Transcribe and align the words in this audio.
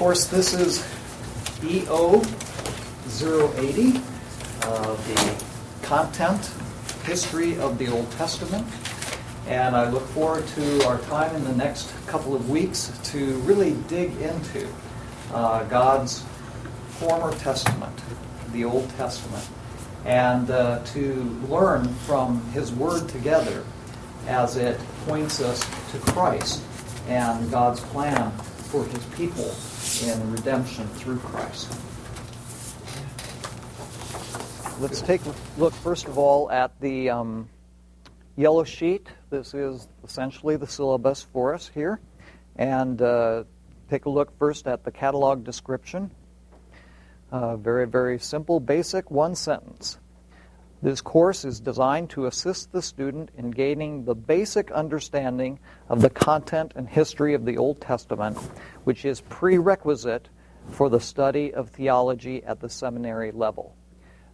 course, 0.00 0.24
this 0.24 0.54
is 0.54 0.82
EO 1.62 2.22
080, 3.06 4.00
uh, 4.62 4.94
the 4.94 5.44
content 5.82 6.50
history 7.04 7.58
of 7.58 7.76
the 7.76 7.86
Old 7.88 8.10
Testament. 8.12 8.66
And 9.46 9.76
I 9.76 9.90
look 9.90 10.06
forward 10.06 10.46
to 10.48 10.86
our 10.86 11.00
time 11.00 11.36
in 11.36 11.44
the 11.44 11.54
next 11.54 11.92
couple 12.06 12.34
of 12.34 12.48
weeks 12.48 12.98
to 13.10 13.34
really 13.40 13.72
dig 13.88 14.10
into 14.22 14.66
uh, 15.34 15.64
God's 15.64 16.24
former 16.92 17.36
testament, 17.36 18.00
the 18.52 18.64
Old 18.64 18.88
Testament, 18.96 19.46
and 20.06 20.50
uh, 20.50 20.82
to 20.94 21.24
learn 21.46 21.86
from 22.06 22.40
His 22.52 22.72
Word 22.72 23.06
together 23.10 23.64
as 24.26 24.56
it 24.56 24.80
points 25.04 25.42
us 25.42 25.60
to 25.92 25.98
Christ 26.10 26.62
and 27.06 27.50
God's 27.50 27.80
plan 27.80 28.32
for 28.70 28.84
His 28.84 29.04
people 29.16 29.52
in 30.08 30.32
redemption 30.32 30.86
through 30.88 31.18
Christ. 31.18 31.70
Let's 34.80 35.02
take 35.02 35.20
a 35.26 35.34
look 35.58 35.74
first 35.74 36.08
of 36.08 36.16
all 36.16 36.50
at 36.50 36.80
the 36.80 37.10
um, 37.10 37.48
yellow 38.36 38.64
sheet. 38.64 39.08
This 39.28 39.52
is 39.52 39.86
essentially 40.04 40.56
the 40.56 40.66
syllabus 40.66 41.22
for 41.22 41.54
us 41.54 41.70
here. 41.72 42.00
And 42.56 43.00
uh, 43.02 43.44
take 43.90 44.06
a 44.06 44.10
look 44.10 44.36
first 44.38 44.66
at 44.66 44.84
the 44.84 44.90
catalog 44.90 45.44
description. 45.44 46.10
Uh, 47.30 47.56
very, 47.56 47.86
very 47.86 48.18
simple, 48.18 48.58
basic, 48.58 49.10
one 49.10 49.34
sentence. 49.34 49.98
This 50.82 51.02
course 51.02 51.44
is 51.44 51.60
designed 51.60 52.08
to 52.10 52.24
assist 52.24 52.72
the 52.72 52.80
student 52.80 53.30
in 53.36 53.50
gaining 53.50 54.04
the 54.04 54.14
basic 54.14 54.70
understanding 54.70 55.58
of 55.90 56.00
the 56.00 56.08
content 56.08 56.72
and 56.74 56.88
history 56.88 57.34
of 57.34 57.44
the 57.44 57.58
Old 57.58 57.82
Testament, 57.82 58.38
which 58.84 59.04
is 59.04 59.20
prerequisite 59.20 60.30
for 60.70 60.88
the 60.88 61.00
study 61.00 61.52
of 61.52 61.68
theology 61.68 62.42
at 62.44 62.60
the 62.60 62.68
seminary 62.70 63.30
level. 63.30 63.76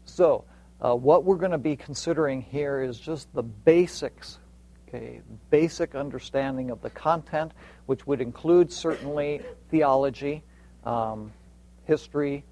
So, 0.04 0.44
uh, 0.80 0.94
what 0.94 1.24
we're 1.24 1.36
going 1.36 1.50
to 1.50 1.58
be 1.58 1.74
considering 1.74 2.42
here 2.42 2.80
is 2.80 3.00
just 3.00 3.32
the 3.34 3.42
basics, 3.42 4.38
okay, 4.86 5.22
basic 5.50 5.96
understanding 5.96 6.70
of 6.70 6.80
the 6.80 6.90
content, 6.90 7.52
which 7.86 8.06
would 8.06 8.20
include 8.20 8.72
certainly 8.72 9.40
theology, 9.70 10.44
um, 10.84 11.32
history, 11.86 12.44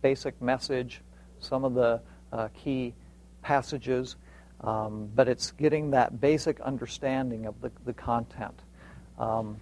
basic 0.00 0.40
message, 0.40 1.00
some 1.40 1.64
of 1.64 1.74
the 1.74 2.00
uh, 2.32 2.48
key 2.54 2.94
passages, 3.42 4.16
um, 4.62 5.10
but 5.14 5.28
it's 5.28 5.50
getting 5.52 5.90
that 5.90 6.20
basic 6.20 6.60
understanding 6.60 7.46
of 7.46 7.60
the, 7.60 7.70
the 7.84 7.92
content. 7.92 8.58
Um, 9.18 9.60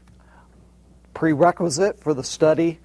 prerequisite 1.14 1.98
for 1.98 2.14
the 2.14 2.22
study 2.22 2.78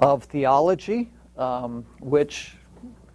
of 0.00 0.24
theology, 0.24 1.10
um, 1.36 1.84
which 2.00 2.56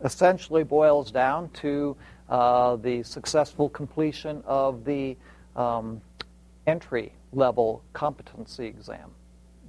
essentially 0.03 0.63
boils 0.63 1.11
down 1.11 1.49
to 1.49 1.95
uh, 2.29 2.75
the 2.77 3.03
successful 3.03 3.69
completion 3.69 4.43
of 4.45 4.83
the 4.85 5.15
um, 5.55 6.01
entry 6.67 7.13
level 7.31 7.83
competency 7.93 8.65
exam, 8.65 9.11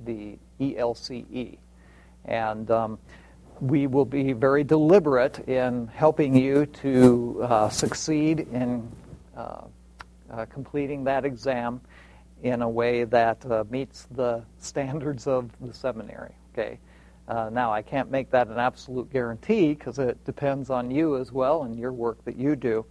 the 0.04 0.38
ELCE. 0.60 1.58
And 2.24 2.70
um, 2.70 2.98
we 3.60 3.86
will 3.86 4.04
be 4.04 4.32
very 4.32 4.64
deliberate 4.64 5.48
in 5.48 5.86
helping 5.88 6.36
you 6.36 6.66
to 6.66 7.40
uh, 7.42 7.68
succeed 7.68 8.40
in 8.52 8.90
uh, 9.36 9.62
uh, 10.30 10.46
completing 10.46 11.04
that 11.04 11.24
exam 11.24 11.80
in 12.42 12.62
a 12.62 12.68
way 12.68 13.04
that 13.04 13.44
uh, 13.50 13.64
meets 13.70 14.06
the 14.10 14.42
standards 14.58 15.26
of 15.26 15.50
the 15.60 15.72
seminary. 15.72 16.34
Okay. 16.52 16.78
Uh, 17.26 17.48
now, 17.50 17.72
I 17.72 17.80
can't 17.80 18.10
make 18.10 18.30
that 18.30 18.48
an 18.48 18.58
absolute 18.58 19.10
guarantee 19.10 19.72
because 19.72 19.98
it 19.98 20.22
depends 20.24 20.68
on 20.68 20.90
you 20.90 21.16
as 21.16 21.32
well 21.32 21.62
and 21.62 21.78
your 21.78 21.92
work 21.92 22.22
that 22.24 22.36
you 22.36 22.54
do. 22.54 22.84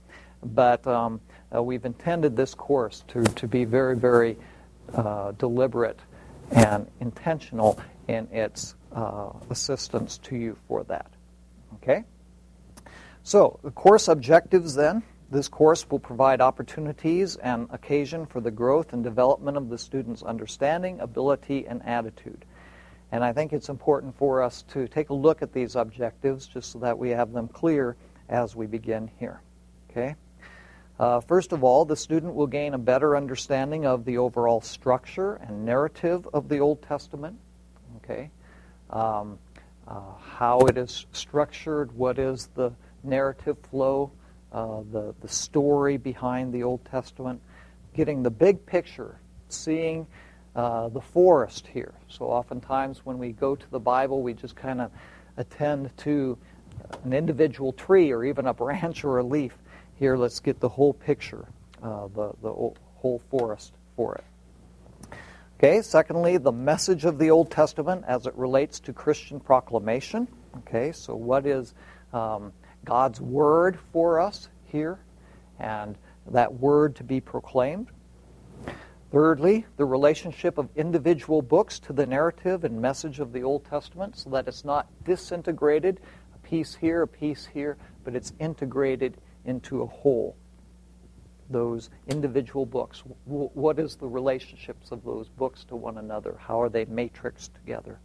But 0.43 0.85
um, 0.87 1.21
uh, 1.55 1.61
we've 1.61 1.85
intended 1.85 2.35
this 2.35 2.55
course 2.55 3.03
to, 3.09 3.23
to 3.23 3.47
be 3.47 3.63
very, 3.63 3.95
very 3.95 4.37
deliberate 5.37 5.99
and 6.51 6.87
intentional 6.99 7.79
in 8.07 8.27
its 8.31 8.75
uh, 8.93 9.31
assistance 9.49 10.17
to 10.19 10.35
you 10.35 10.57
for 10.67 10.83
that. 10.85 11.11
Okay? 11.75 12.03
So, 13.23 13.59
the 13.63 13.71
course 13.71 14.07
objectives 14.07 14.75
then. 14.75 15.03
This 15.31 15.47
course 15.47 15.89
will 15.89 15.99
provide 15.99 16.41
opportunities 16.41 17.37
and 17.37 17.67
occasion 17.71 18.25
for 18.25 18.39
the 18.39 18.51
growth 18.51 18.93
and 18.93 19.03
development 19.03 19.57
of 19.57 19.69
the 19.69 19.77
student's 19.77 20.21
understanding, 20.21 20.99
ability, 20.99 21.65
and 21.65 21.83
attitude. 21.85 22.45
And 23.11 23.23
I 23.23 23.33
think 23.33 23.53
it's 23.53 23.69
important 23.69 24.15
for 24.17 24.43
us 24.43 24.63
to 24.69 24.87
take 24.87 25.09
a 25.09 25.13
look 25.13 25.41
at 25.41 25.53
these 25.53 25.75
objectives 25.75 26.47
just 26.47 26.71
so 26.71 26.79
that 26.79 26.97
we 26.97 27.11
have 27.11 27.31
them 27.31 27.47
clear 27.47 27.95
as 28.29 28.55
we 28.55 28.67
begin 28.67 29.09
here. 29.19 29.41
Okay? 29.89 30.15
Uh, 30.99 31.19
first 31.19 31.51
of 31.51 31.63
all, 31.63 31.85
the 31.85 31.95
student 31.95 32.33
will 32.35 32.47
gain 32.47 32.73
a 32.73 32.77
better 32.77 33.15
understanding 33.15 33.85
of 33.85 34.05
the 34.05 34.17
overall 34.17 34.61
structure 34.61 35.35
and 35.35 35.65
narrative 35.65 36.27
of 36.33 36.49
the 36.49 36.59
Old 36.59 36.81
Testament. 36.81 37.37
Okay? 37.97 38.29
Um, 38.93 39.37
uh, 39.87 39.99
how 40.37 40.59
it 40.61 40.77
is 40.77 41.05
structured, 41.11 41.91
what 41.91 42.17
is 42.17 42.47
the 42.55 42.71
narrative 43.03 43.57
flow, 43.69 44.11
uh, 44.53 44.81
the, 44.91 45.13
the 45.19 45.27
story 45.27 45.97
behind 45.97 46.53
the 46.53 46.63
Old 46.63 46.85
Testament, 46.85 47.41
getting 47.93 48.23
the 48.23 48.29
big 48.29 48.65
picture, 48.65 49.19
seeing 49.49 50.07
uh, 50.55 50.87
the 50.89 51.01
forest 51.01 51.67
here. 51.67 51.93
So 52.07 52.25
oftentimes 52.25 53.05
when 53.05 53.17
we 53.17 53.31
go 53.31 53.55
to 53.55 53.71
the 53.71 53.79
Bible, 53.79 54.21
we 54.21 54.33
just 54.33 54.55
kind 54.55 54.79
of 54.79 54.91
attend 55.37 55.95
to 55.97 56.37
an 57.03 57.13
individual 57.13 57.73
tree 57.73 58.11
or 58.11 58.23
even 58.23 58.47
a 58.47 58.53
branch 58.53 59.03
or 59.03 59.17
a 59.17 59.23
leaf. 59.23 59.53
Here, 59.99 60.15
let's 60.15 60.39
get 60.39 60.59
the 60.59 60.69
whole 60.69 60.93
picture, 60.93 61.45
uh, 61.81 62.07
the, 62.15 62.31
the 62.41 62.51
whole 62.51 63.21
forest 63.29 63.73
for 63.95 64.15
it. 64.15 64.23
Okay, 65.63 65.81
secondly, 65.81 66.35
the 66.35 66.51
message 66.51 67.05
of 67.05 67.17
the 67.17 67.31
Old 67.31 67.49
Testament 67.49 68.03
as 68.05 68.27
it 68.27 68.35
relates 68.35 68.81
to 68.81 68.91
Christian 68.91 69.39
proclamation. 69.39 70.27
Okay, 70.57 70.91
so 70.91 71.15
what 71.15 71.45
is 71.45 71.73
um, 72.11 72.51
God's 72.83 73.21
word 73.21 73.79
for 73.93 74.19
us 74.19 74.49
here 74.65 74.99
and 75.59 75.97
that 76.31 76.53
word 76.53 76.97
to 76.97 77.05
be 77.05 77.21
proclaimed? 77.21 77.87
Thirdly, 79.09 79.65
the 79.77 79.85
relationship 79.85 80.57
of 80.57 80.67
individual 80.75 81.41
books 81.41 81.79
to 81.79 81.93
the 81.93 82.05
narrative 82.05 82.65
and 82.65 82.81
message 82.81 83.21
of 83.21 83.31
the 83.31 83.43
Old 83.43 83.63
Testament 83.63 84.17
so 84.17 84.31
that 84.31 84.49
it's 84.49 84.65
not 84.65 84.89
disintegrated, 85.05 86.01
a 86.35 86.39
piece 86.39 86.75
here, 86.75 87.03
a 87.03 87.07
piece 87.07 87.45
here, 87.45 87.77
but 88.03 88.17
it's 88.17 88.33
integrated 88.37 89.15
into 89.45 89.81
a 89.81 89.85
whole 89.85 90.35
those 91.53 91.89
individual 92.09 92.65
books. 92.65 93.03
what 93.25 93.79
is 93.79 93.95
the 93.95 94.07
relationships 94.07 94.91
of 94.91 95.05
those 95.05 95.29
books 95.29 95.63
to 95.65 95.77
one 95.77 95.97
another? 95.97 96.35
How 96.37 96.61
are 96.61 96.67
they 96.67 96.85
matrixed 96.85 97.53
together? 97.53 97.99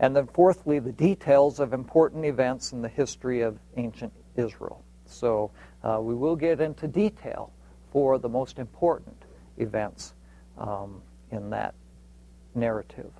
And 0.00 0.14
then, 0.14 0.26
fourthly, 0.26 0.80
the 0.80 0.92
details 0.92 1.60
of 1.60 1.72
important 1.72 2.24
events 2.24 2.72
in 2.72 2.82
the 2.82 2.88
history 2.88 3.40
of 3.40 3.58
ancient 3.76 4.12
Israel. 4.36 4.84
So, 5.06 5.52
uh, 5.84 6.00
we 6.02 6.14
will 6.14 6.36
get 6.36 6.60
into 6.60 6.88
detail 6.88 7.52
for 7.92 8.18
the 8.18 8.28
most 8.28 8.58
important 8.58 9.16
events 9.58 10.14
um, 10.58 11.00
in 11.30 11.50
that 11.50 11.74
narrative. 12.54 13.12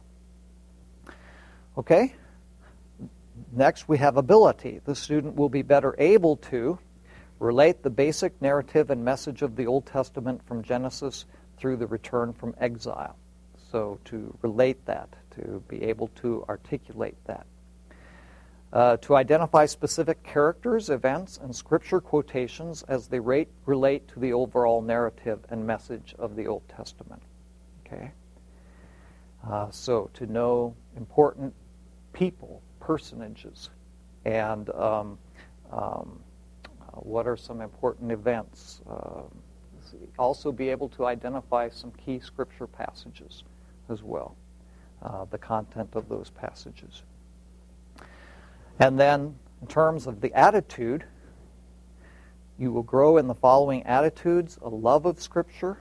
Okay? 1.78 2.15
Next, 3.53 3.89
we 3.89 3.98
have 3.98 4.16
ability. 4.16 4.80
The 4.84 4.95
student 4.95 5.36
will 5.36 5.48
be 5.48 5.62
better 5.62 5.95
able 5.98 6.36
to 6.36 6.78
relate 7.42 7.83
the 7.83 7.91
basic 7.91 8.41
narrative 8.41 8.91
and 8.91 9.04
message 9.04 9.42
of 9.42 9.56
the 9.56 9.66
Old 9.66 9.84
Testament 9.84 10.41
from 10.47 10.62
Genesis 10.62 11.24
through 11.56 11.77
the 11.77 11.86
return 11.86 12.33
from 12.33 12.54
exile. 12.59 13.16
So, 13.71 13.98
to 14.06 14.36
relate 14.42 14.84
that, 14.86 15.09
to 15.33 15.62
be 15.66 15.83
able 15.83 16.09
to 16.22 16.44
articulate 16.48 17.16
that. 17.27 17.47
Uh, 18.72 18.97
to 18.98 19.16
identify 19.16 19.66
specific 19.66 20.22
characters, 20.22 20.89
events, 20.89 21.39
and 21.42 21.54
scripture 21.54 22.00
quotations 22.00 22.84
as 22.84 23.09
they 23.09 23.18
rate, 23.18 23.48
relate 23.66 24.06
to 24.09 24.21
the 24.21 24.33
overall 24.33 24.80
narrative 24.80 25.41
and 25.50 25.66
message 25.66 26.15
of 26.18 26.36
the 26.36 26.47
Old 26.47 26.66
Testament. 26.68 27.22
Okay? 27.84 28.12
Uh, 29.47 29.68
so, 29.71 30.09
to 30.15 30.27
know 30.27 30.77
important 30.97 31.53
people, 32.12 32.62
personages, 32.78 33.71
and 34.24 34.71
um, 34.71 35.18
um, 35.72 36.21
what 36.94 37.27
are 37.27 37.36
some 37.36 37.60
important 37.60 38.12
events? 38.12 38.80
Uh, 38.89 39.22
also 40.18 40.53
be 40.53 40.68
able 40.68 40.89
to 40.91 41.06
identify 41.06 41.68
some 41.68 41.92
key 41.92 42.21
scripture 42.21 42.66
passages 42.66 43.44
as 43.89 44.03
well, 44.03 44.36
uh, 45.03 45.24
the 45.30 45.39
content 45.39 45.91
of 45.94 46.09
those 46.09 46.30
passages. 46.30 47.03
And 48.78 48.98
then, 48.98 49.34
in 49.60 49.66
terms 49.66 50.06
of 50.06 50.21
the 50.21 50.33
attitude, 50.34 51.04
you 52.59 52.72
will 52.72 52.83
grow 52.83 53.16
in 53.16 53.27
the 53.27 53.34
following 53.34 53.83
attitudes 53.84 54.59
a 54.62 54.68
love 54.68 55.06
of 55.06 55.21
Scripture, 55.21 55.78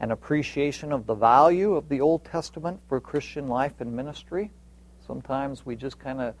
an 0.00 0.10
appreciation 0.10 0.92
of 0.92 1.06
the 1.06 1.14
value 1.14 1.74
of 1.74 1.88
the 1.88 2.00
Old 2.00 2.24
Testament 2.24 2.80
for 2.88 3.00
Christian 3.00 3.48
life 3.48 3.80
and 3.80 3.92
ministry. 3.92 4.50
Sometimes 5.06 5.64
we 5.64 5.76
just 5.76 5.98
kind 5.98 6.20
of 6.20 6.34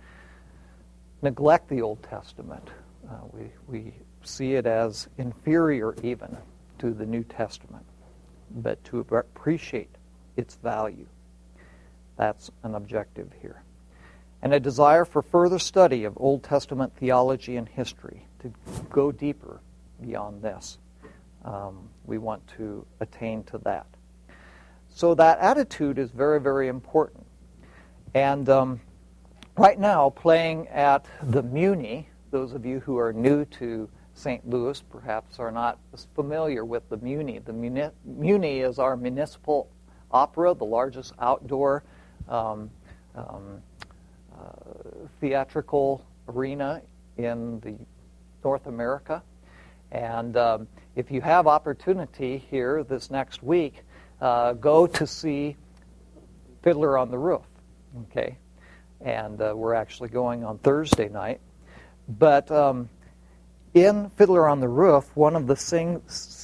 neglect 1.22 1.68
the 1.68 1.82
Old 1.82 2.02
Testament. 2.02 2.70
Uh, 3.10 3.14
we, 3.32 3.50
we 3.66 3.92
see 4.22 4.54
it 4.54 4.66
as 4.66 5.08
inferior 5.18 5.94
even 6.02 6.36
to 6.78 6.92
the 6.92 7.04
New 7.04 7.24
Testament, 7.24 7.84
but 8.50 8.82
to 8.84 9.00
appreciate 9.00 9.90
its 10.36 10.54
value. 10.56 11.06
That's 12.16 12.50
an 12.62 12.74
objective 12.74 13.30
here. 13.42 13.62
And 14.42 14.54
a 14.54 14.60
desire 14.60 15.04
for 15.04 15.22
further 15.22 15.58
study 15.58 16.04
of 16.04 16.14
Old 16.18 16.44
Testament 16.44 16.96
theology 16.96 17.56
and 17.56 17.68
history 17.68 18.26
to 18.40 18.52
go 18.90 19.10
deeper 19.10 19.60
beyond 20.00 20.40
this. 20.40 20.78
Um, 21.44 21.88
we 22.04 22.18
want 22.18 22.46
to 22.58 22.86
attain 23.00 23.42
to 23.44 23.58
that. 23.58 23.86
So 24.88 25.14
that 25.14 25.38
attitude 25.40 25.98
is 25.98 26.10
very, 26.10 26.40
very 26.40 26.68
important. 26.68 27.26
And 28.14 28.48
um, 28.48 28.80
right 29.56 29.78
now, 29.78 30.10
playing 30.10 30.68
at 30.68 31.06
the 31.22 31.42
Muny, 31.42 32.06
those 32.30 32.52
of 32.52 32.64
you 32.64 32.80
who 32.80 32.98
are 32.98 33.12
new 33.12 33.44
to 33.46 33.88
St. 34.14 34.48
Louis 34.48 34.80
perhaps 34.82 35.38
are 35.38 35.50
not 35.50 35.78
as 35.92 36.06
familiar 36.14 36.64
with 36.64 36.88
the 36.88 36.98
Muny. 36.98 37.44
The 37.44 37.52
Muni, 37.52 37.88
Muny 38.06 38.68
is 38.68 38.78
our 38.78 38.96
municipal 38.96 39.70
opera, 40.10 40.54
the 40.54 40.64
largest 40.64 41.12
outdoor 41.18 41.84
um, 42.28 42.70
um, 43.14 43.62
uh, 44.38 45.06
theatrical 45.20 46.04
arena 46.28 46.82
in 47.16 47.60
the 47.60 47.76
North 48.44 48.66
America. 48.66 49.22
And 49.92 50.36
um, 50.36 50.68
if 50.94 51.10
you 51.10 51.20
have 51.20 51.46
opportunity 51.46 52.38
here 52.50 52.84
this 52.84 53.10
next 53.10 53.42
week, 53.42 53.82
uh, 54.20 54.52
go 54.54 54.86
to 54.86 55.06
see 55.06 55.56
Fiddler 56.62 56.96
on 56.98 57.10
the 57.10 57.18
Roof. 57.18 57.42
Okay, 58.02 58.38
and 59.00 59.40
uh, 59.40 59.52
we're 59.56 59.74
actually 59.74 60.10
going 60.10 60.44
on 60.44 60.58
Thursday 60.58 61.08
night. 61.08 61.40
But 62.18 62.50
um, 62.50 62.88
in 63.74 64.10
Fiddler 64.10 64.48
on 64.48 64.60
the 64.60 64.68
Roof, 64.68 65.14
one 65.14 65.36
of 65.36 65.46
the 65.46 65.54
sing, 65.54 66.02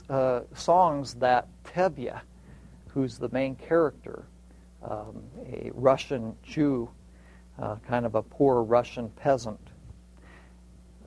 uh, 0.08 0.42
songs 0.54 1.14
that 1.14 1.48
Tevye, 1.64 2.20
who's 2.88 3.18
the 3.18 3.28
main 3.30 3.56
character, 3.56 4.24
um, 4.82 5.22
a 5.44 5.70
Russian 5.74 6.36
Jew, 6.44 6.88
uh, 7.58 7.76
kind 7.86 8.06
of 8.06 8.14
a 8.14 8.22
poor 8.22 8.62
Russian 8.62 9.08
peasant, 9.10 9.60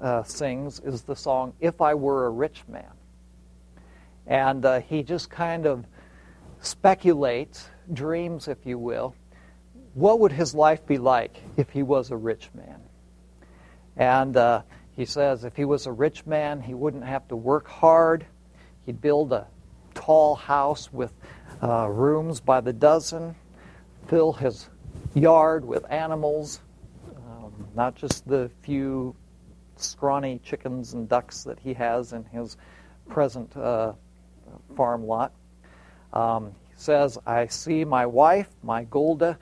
uh, 0.02 0.24
sings 0.24 0.80
is 0.82 1.04
the 1.04 1.16
song 1.16 1.54
If 1.60 1.80
I 1.82 1.94
Were 1.94 2.26
a 2.26 2.30
Rich 2.30 2.64
Man. 2.68 2.92
And 4.28 4.66
uh, 4.66 4.82
he 4.82 5.04
just 5.04 5.30
kind 5.30 5.66
of 5.66 5.86
speculates, 6.62 7.70
dreams, 7.94 8.48
if 8.48 8.66
you 8.66 8.78
will, 8.78 9.16
what 9.94 10.20
would 10.20 10.32
his 10.34 10.54
life 10.54 10.86
be 10.86 10.98
like 10.98 11.38
if 11.58 11.70
he 11.70 11.82
was 11.82 12.12
a 12.12 12.18
rich 12.18 12.50
man? 12.54 12.79
And 14.00 14.36
uh, 14.38 14.62
he 14.96 15.06
says 15.06 15.44
if 15.44 15.56
he 15.56 15.66
was 15.66 15.86
a 15.86 15.92
rich 15.92 16.26
man, 16.26 16.62
he 16.62 16.74
wouldn't 16.74 17.04
have 17.04 17.28
to 17.28 17.36
work 17.36 17.68
hard. 17.68 18.26
He'd 18.86 19.02
build 19.02 19.34
a 19.34 19.46
tall 19.94 20.36
house 20.36 20.92
with 20.92 21.14
uh, 21.62 21.88
rooms 21.90 22.40
by 22.40 22.62
the 22.62 22.74
dozen, 22.74 23.36
fill 24.08 24.34
his 24.34 24.70
yard 25.14 25.66
with 25.66 25.86
animals, 25.92 26.62
um, 27.16 27.68
not 27.76 27.96
just 27.96 28.28
the 28.28 28.50
few 28.62 29.14
scrawny 29.76 30.40
chickens 30.44 30.94
and 30.94 31.10
ducks 31.10 31.44
that 31.44 31.60
he 31.60 31.74
has 31.74 32.14
in 32.14 32.24
his 32.26 32.58
present 33.10 33.56
uh, 33.58 33.94
farm 34.78 35.06
lot. 35.06 35.34
Um, 36.14 36.54
he 36.70 36.76
says, 36.76 37.18
I 37.26 37.48
see 37.48 37.84
my 37.84 38.06
wife, 38.06 38.50
my 38.64 38.86
Golda, 38.86 39.38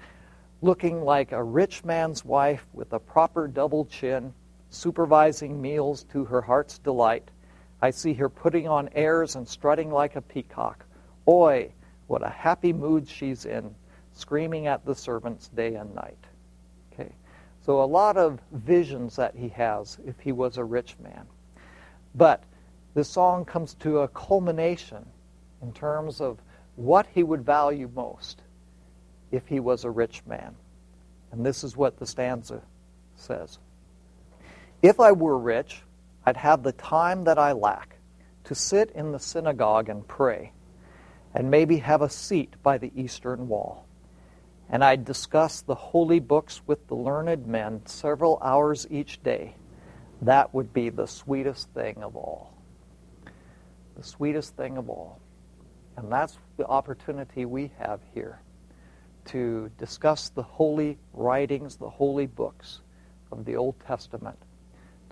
looking 0.62 1.04
like 1.04 1.32
a 1.32 1.44
rich 1.44 1.86
man's 1.86 2.26
wife 2.26 2.66
with 2.74 2.92
a 2.94 3.00
proper 3.00 3.48
double 3.48 3.86
chin, 3.86 4.34
supervising 4.70 5.62
meals 5.62 6.04
to 6.12 6.26
her 6.26 6.42
heart's 6.42 6.78
delight. 6.80 7.30
I 7.82 7.92
see 7.92 8.14
her 8.14 8.30
putting 8.30 8.68
on 8.68 8.90
airs 8.94 9.36
and 9.36 9.48
strutting 9.48 9.92
like 9.92 10.16
a 10.16 10.22
peacock. 10.22 10.86
Oi, 11.28 11.74
what 12.08 12.26
a 12.26 12.30
happy 12.30 12.74
mood 12.74 13.08
she's 13.08 13.46
in, 13.46 13.74
screaming 14.14 14.68
at 14.68 14.86
the 14.86 14.96
servants 14.96 15.50
day 15.50 15.76
and 15.76 15.94
night. 15.94 16.18
Okay. 16.94 17.12
So 17.66 17.84
a 17.84 17.86
lot 17.86 18.18
of 18.18 18.40
visions 18.52 19.16
that 19.18 19.36
he 19.36 19.50
has 19.50 20.00
if 20.06 20.20
he 20.20 20.32
was 20.32 20.58
a 20.58 20.64
rich 20.64 20.96
man. 21.00 21.26
But 22.16 22.44
the 22.94 23.04
song 23.04 23.46
comes 23.46 23.76
to 23.76 24.00
a 24.00 24.08
culmination 24.08 25.06
in 25.62 25.72
terms 25.74 26.20
of 26.20 26.40
what 26.76 27.08
he 27.14 27.24
would 27.24 27.46
value 27.46 27.90
most 27.94 28.42
if 29.32 29.48
he 29.48 29.60
was 29.60 29.84
a 29.84 29.90
rich 29.90 30.24
man. 30.26 30.56
And 31.32 31.46
this 31.46 31.64
is 31.64 31.76
what 31.76 31.98
the 31.98 32.06
stanza 32.06 32.62
says 33.16 33.60
If 34.88 35.02
I 35.02 35.12
were 35.12 35.38
rich, 35.38 35.84
I'd 36.26 36.38
have 36.38 36.64
the 36.64 36.72
time 36.72 37.26
that 37.26 37.38
I 37.38 37.52
lack 37.52 37.98
to 38.46 38.56
sit 38.56 38.90
in 38.92 39.12
the 39.12 39.20
synagogue 39.20 39.90
and 39.90 40.08
pray, 40.08 40.54
and 41.34 41.52
maybe 41.52 41.80
have 41.80 42.02
a 42.02 42.10
seat 42.10 42.56
by 42.64 42.78
the 42.78 42.94
eastern 42.96 43.50
wall. 43.50 43.86
And 44.70 44.86
I'd 44.86 45.04
discuss 45.04 45.60
the 45.60 45.76
holy 45.76 46.20
books 46.20 46.62
with 46.66 46.88
the 46.88 46.96
learned 46.96 47.48
men 47.48 47.86
several 47.86 48.40
hours 48.42 48.88
each 48.90 49.22
day. 49.22 49.58
That 50.22 50.54
would 50.54 50.72
be 50.72 50.88
the 50.88 51.06
sweetest 51.06 51.68
thing 51.74 52.02
of 52.02 52.16
all. 52.16 52.54
The 53.98 54.04
sweetest 54.04 54.56
thing 54.56 54.78
of 54.78 54.90
all. 54.90 55.20
And 55.98 56.10
that's 56.10 56.38
the 56.56 56.66
opportunity 56.66 57.44
we 57.44 57.72
have 57.78 58.00
here 58.14 58.40
to 59.26 59.70
discuss 59.78 60.30
the 60.30 60.44
holy 60.44 60.98
writings, 61.12 61.76
the 61.76 61.90
holy 61.90 62.28
books 62.28 62.80
of 63.34 63.44
the 63.44 63.58
Old 63.58 63.76
Testament, 63.86 64.38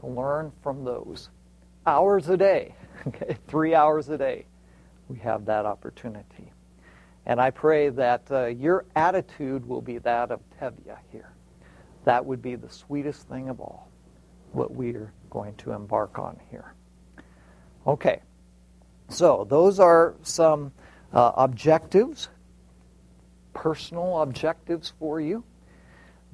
learn 0.05 0.51
from 0.61 0.83
those. 0.83 1.29
Hours 1.85 2.29
a 2.29 2.37
day, 2.37 2.75
okay, 3.07 3.37
three 3.47 3.75
hours 3.75 4.09
a 4.09 4.17
day, 4.17 4.45
we 5.09 5.17
have 5.19 5.45
that 5.45 5.65
opportunity. 5.65 6.51
And 7.25 7.39
I 7.41 7.49
pray 7.49 7.89
that 7.89 8.23
uh, 8.29 8.45
your 8.45 8.85
attitude 8.95 9.67
will 9.67 9.81
be 9.81 9.97
that 9.99 10.31
of 10.31 10.39
Tevye 10.59 10.97
here. 11.11 11.31
That 12.03 12.25
would 12.25 12.41
be 12.41 12.55
the 12.55 12.69
sweetest 12.69 13.27
thing 13.27 13.49
of 13.49 13.59
all, 13.59 13.89
what 14.51 14.74
we 14.74 14.93
are 14.95 15.12
going 15.29 15.55
to 15.55 15.71
embark 15.71 16.19
on 16.19 16.39
here. 16.51 16.74
Okay, 17.88 18.21
so 19.09 19.45
those 19.50 19.79
are 19.79 20.15
some 20.21 20.71
uh, 21.13 21.31
objectives 21.35 22.29
personal 23.55 24.21
objectives 24.21 24.93
for 25.00 25.19
you. 25.19 25.43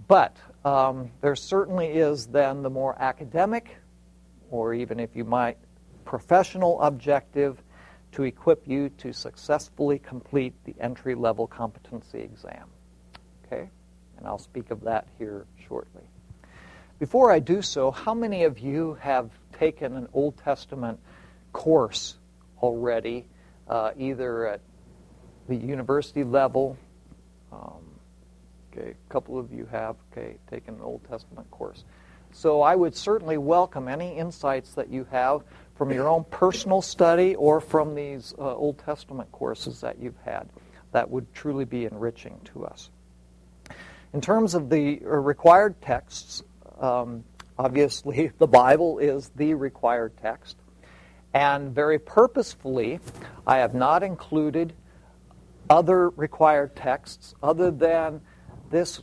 But 0.07 0.37
um, 0.65 1.11
there 1.21 1.35
certainly 1.35 1.87
is 1.87 2.27
then 2.27 2.63
the 2.63 2.69
more 2.69 2.95
academic, 3.01 3.75
or 4.49 4.73
even 4.73 4.99
if 4.99 5.15
you 5.15 5.23
might, 5.23 5.57
professional 6.05 6.81
objective 6.81 7.61
to 8.13 8.23
equip 8.23 8.67
you 8.67 8.89
to 8.89 9.13
successfully 9.13 9.99
complete 9.99 10.53
the 10.65 10.75
entry 10.79 11.15
level 11.15 11.47
competency 11.47 12.19
exam. 12.19 12.67
Okay? 13.45 13.69
And 14.17 14.27
I'll 14.27 14.37
speak 14.37 14.71
of 14.71 14.81
that 14.81 15.07
here 15.17 15.45
shortly. 15.67 16.03
Before 16.99 17.31
I 17.31 17.39
do 17.39 17.61
so, 17.61 17.89
how 17.89 18.13
many 18.13 18.43
of 18.43 18.59
you 18.59 18.97
have 19.01 19.31
taken 19.53 19.95
an 19.95 20.07
Old 20.13 20.37
Testament 20.37 20.99
course 21.53 22.17
already, 22.61 23.25
uh, 23.67 23.91
either 23.97 24.47
at 24.47 24.61
the 25.47 25.55
university 25.55 26.23
level 26.23 26.77
um, 27.51 27.90
okay, 28.71 28.91
a 28.91 29.13
couple 29.13 29.37
of 29.37 29.51
you 29.51 29.67
have 29.71 29.95
okay 30.11 30.37
taken 30.49 30.75
an 30.75 30.81
Old 30.81 31.03
Testament 31.09 31.49
course. 31.51 31.83
So 32.33 32.61
I 32.61 32.75
would 32.75 32.95
certainly 32.95 33.37
welcome 33.37 33.87
any 33.87 34.15
insights 34.17 34.73
that 34.73 34.89
you 34.89 35.05
have 35.11 35.43
from 35.75 35.91
your 35.91 36.07
own 36.07 36.23
personal 36.25 36.81
study 36.81 37.35
or 37.35 37.59
from 37.59 37.93
these 37.93 38.33
uh, 38.37 38.55
Old 38.55 38.77
Testament 38.79 39.31
courses 39.31 39.81
that 39.81 39.99
you've 39.99 40.19
had. 40.23 40.49
That 40.93 41.09
would 41.09 41.33
truly 41.33 41.65
be 41.65 41.85
enriching 41.85 42.39
to 42.53 42.65
us. 42.65 42.89
In 44.13 44.21
terms 44.21 44.55
of 44.55 44.69
the 44.69 45.01
uh, 45.03 45.09
required 45.09 45.81
texts, 45.81 46.43
um, 46.79 47.23
obviously 47.57 48.31
the 48.37 48.47
Bible 48.47 48.99
is 48.99 49.29
the 49.35 49.53
required 49.53 50.13
text. 50.21 50.57
And 51.33 51.73
very 51.73 51.99
purposefully, 51.99 52.99
I 53.47 53.57
have 53.57 53.73
not 53.73 54.03
included 54.03 54.73
other 55.69 56.09
required 56.09 56.75
texts 56.75 57.33
other 57.41 57.71
than 57.71 58.21
this 58.71 59.01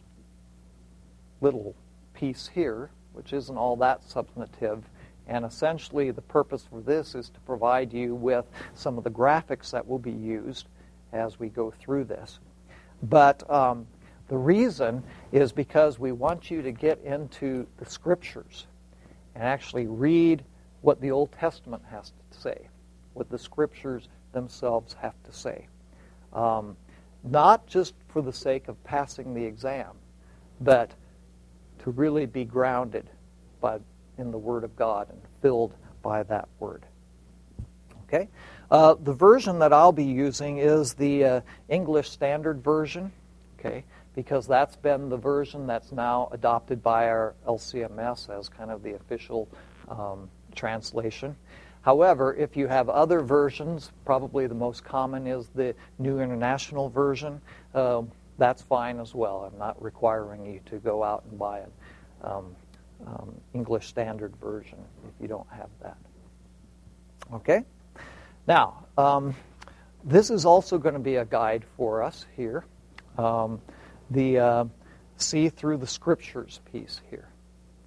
little 1.40 1.74
piece 2.14 2.48
here, 2.52 2.90
which 3.12 3.32
isn't 3.32 3.56
all 3.56 3.76
that 3.76 4.02
substantive. 4.02 4.84
And 5.28 5.44
essentially, 5.44 6.10
the 6.10 6.22
purpose 6.22 6.64
for 6.68 6.80
this 6.80 7.14
is 7.14 7.28
to 7.30 7.40
provide 7.40 7.92
you 7.92 8.14
with 8.14 8.46
some 8.74 8.98
of 8.98 9.04
the 9.04 9.10
graphics 9.10 9.70
that 9.70 9.86
will 9.86 9.98
be 9.98 10.10
used 10.10 10.66
as 11.12 11.38
we 11.38 11.48
go 11.48 11.70
through 11.70 12.04
this. 12.04 12.40
But 13.02 13.48
um, 13.50 13.86
the 14.28 14.36
reason 14.36 15.02
is 15.32 15.52
because 15.52 15.98
we 15.98 16.12
want 16.12 16.50
you 16.50 16.62
to 16.62 16.72
get 16.72 17.00
into 17.04 17.66
the 17.76 17.86
scriptures 17.86 18.66
and 19.34 19.44
actually 19.44 19.86
read 19.86 20.42
what 20.80 21.00
the 21.00 21.10
Old 21.10 21.30
Testament 21.32 21.82
has 21.90 22.12
to 22.32 22.38
say, 22.38 22.68
what 23.14 23.28
the 23.30 23.38
scriptures 23.38 24.08
themselves 24.32 24.94
have 24.94 25.14
to 25.24 25.32
say. 25.32 25.66
Um, 26.32 26.76
not 27.24 27.66
just 27.66 27.94
for 28.08 28.22
the 28.22 28.32
sake 28.32 28.68
of 28.68 28.82
passing 28.84 29.34
the 29.34 29.44
exam, 29.44 29.92
but 30.60 30.90
to 31.80 31.90
really 31.90 32.26
be 32.26 32.44
grounded 32.44 33.08
by, 33.60 33.78
in 34.16 34.30
the 34.30 34.38
Word 34.38 34.64
of 34.64 34.76
God 34.76 35.08
and 35.10 35.20
filled 35.42 35.74
by 36.02 36.22
that 36.24 36.48
Word. 36.58 36.84
Okay? 38.04 38.28
Uh, 38.70 38.94
the 39.02 39.12
version 39.12 39.58
that 39.60 39.72
I'll 39.72 39.92
be 39.92 40.04
using 40.04 40.58
is 40.58 40.94
the 40.94 41.24
uh, 41.24 41.40
English 41.68 42.10
Standard 42.10 42.62
Version, 42.62 43.12
okay, 43.58 43.84
because 44.14 44.46
that's 44.46 44.76
been 44.76 45.08
the 45.08 45.16
version 45.16 45.66
that's 45.66 45.92
now 45.92 46.28
adopted 46.32 46.82
by 46.82 47.08
our 47.08 47.34
LCMS 47.46 48.28
as 48.36 48.48
kind 48.48 48.70
of 48.70 48.82
the 48.82 48.94
official 48.94 49.48
um, 49.88 50.28
translation. 50.54 51.36
However, 51.82 52.34
if 52.34 52.56
you 52.56 52.66
have 52.66 52.88
other 52.88 53.20
versions, 53.20 53.92
probably 54.04 54.46
the 54.46 54.54
most 54.54 54.84
common 54.84 55.26
is 55.26 55.48
the 55.54 55.74
New 55.98 56.20
International 56.20 56.88
Version. 56.88 57.40
Uh, 57.74 58.02
that's 58.36 58.62
fine 58.62 59.00
as 59.00 59.14
well. 59.14 59.50
I'm 59.50 59.58
not 59.58 59.82
requiring 59.82 60.46
you 60.46 60.60
to 60.66 60.78
go 60.78 61.02
out 61.02 61.24
and 61.28 61.38
buy 61.38 61.60
an 61.60 61.70
um, 62.22 62.56
um, 63.06 63.34
English 63.54 63.86
Standard 63.86 64.34
Version 64.36 64.78
if 65.06 65.20
you 65.20 65.28
don't 65.28 65.48
have 65.50 65.70
that. 65.82 65.96
Okay? 67.32 67.64
Now, 68.46 68.86
um, 68.96 69.34
this 70.04 70.30
is 70.30 70.44
also 70.44 70.78
going 70.78 70.94
to 70.94 71.00
be 71.00 71.16
a 71.16 71.24
guide 71.24 71.64
for 71.76 72.02
us 72.02 72.26
here. 72.36 72.64
Um, 73.16 73.60
the 74.10 74.38
uh, 74.38 74.64
see 75.16 75.48
through 75.48 75.78
the 75.78 75.86
scriptures 75.86 76.60
piece 76.72 77.00
here. 77.10 77.28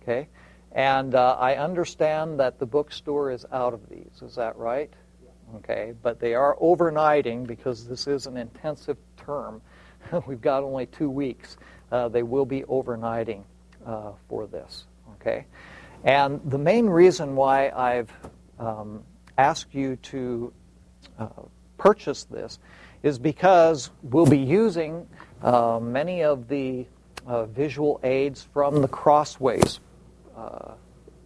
Okay? 0.01 0.27
And 0.73 1.15
uh, 1.15 1.35
I 1.39 1.55
understand 1.55 2.39
that 2.39 2.59
the 2.59 2.65
bookstore 2.65 3.31
is 3.31 3.45
out 3.51 3.73
of 3.73 3.89
these. 3.89 4.21
Is 4.21 4.35
that 4.35 4.55
right? 4.57 4.91
Okay, 5.55 5.93
but 6.01 6.19
they 6.19 6.33
are 6.33 6.55
overnighting 6.61 7.45
because 7.45 7.85
this 7.85 8.07
is 8.07 8.25
an 8.25 8.37
intensive 8.37 8.97
term. 9.17 9.61
We've 10.25 10.39
got 10.39 10.63
only 10.63 10.85
two 10.85 11.09
weeks. 11.09 11.57
Uh, 11.91 12.07
they 12.07 12.23
will 12.23 12.45
be 12.45 12.61
overnighting 12.61 13.43
uh, 13.85 14.11
for 14.29 14.47
this. 14.47 14.85
Okay, 15.15 15.45
and 16.05 16.39
the 16.45 16.57
main 16.57 16.87
reason 16.87 17.35
why 17.35 17.69
I've 17.69 18.11
um, 18.59 19.03
asked 19.37 19.73
you 19.73 19.97
to 19.97 20.53
uh, 21.19 21.27
purchase 21.77 22.23
this 22.23 22.59
is 23.03 23.19
because 23.19 23.89
we'll 24.03 24.25
be 24.25 24.37
using 24.37 25.05
uh, 25.41 25.79
many 25.81 26.23
of 26.23 26.47
the 26.47 26.85
uh, 27.27 27.45
visual 27.45 27.99
aids 28.03 28.47
from 28.53 28.81
the 28.81 28.87
Crossways 28.87 29.79
uh, 30.41 30.73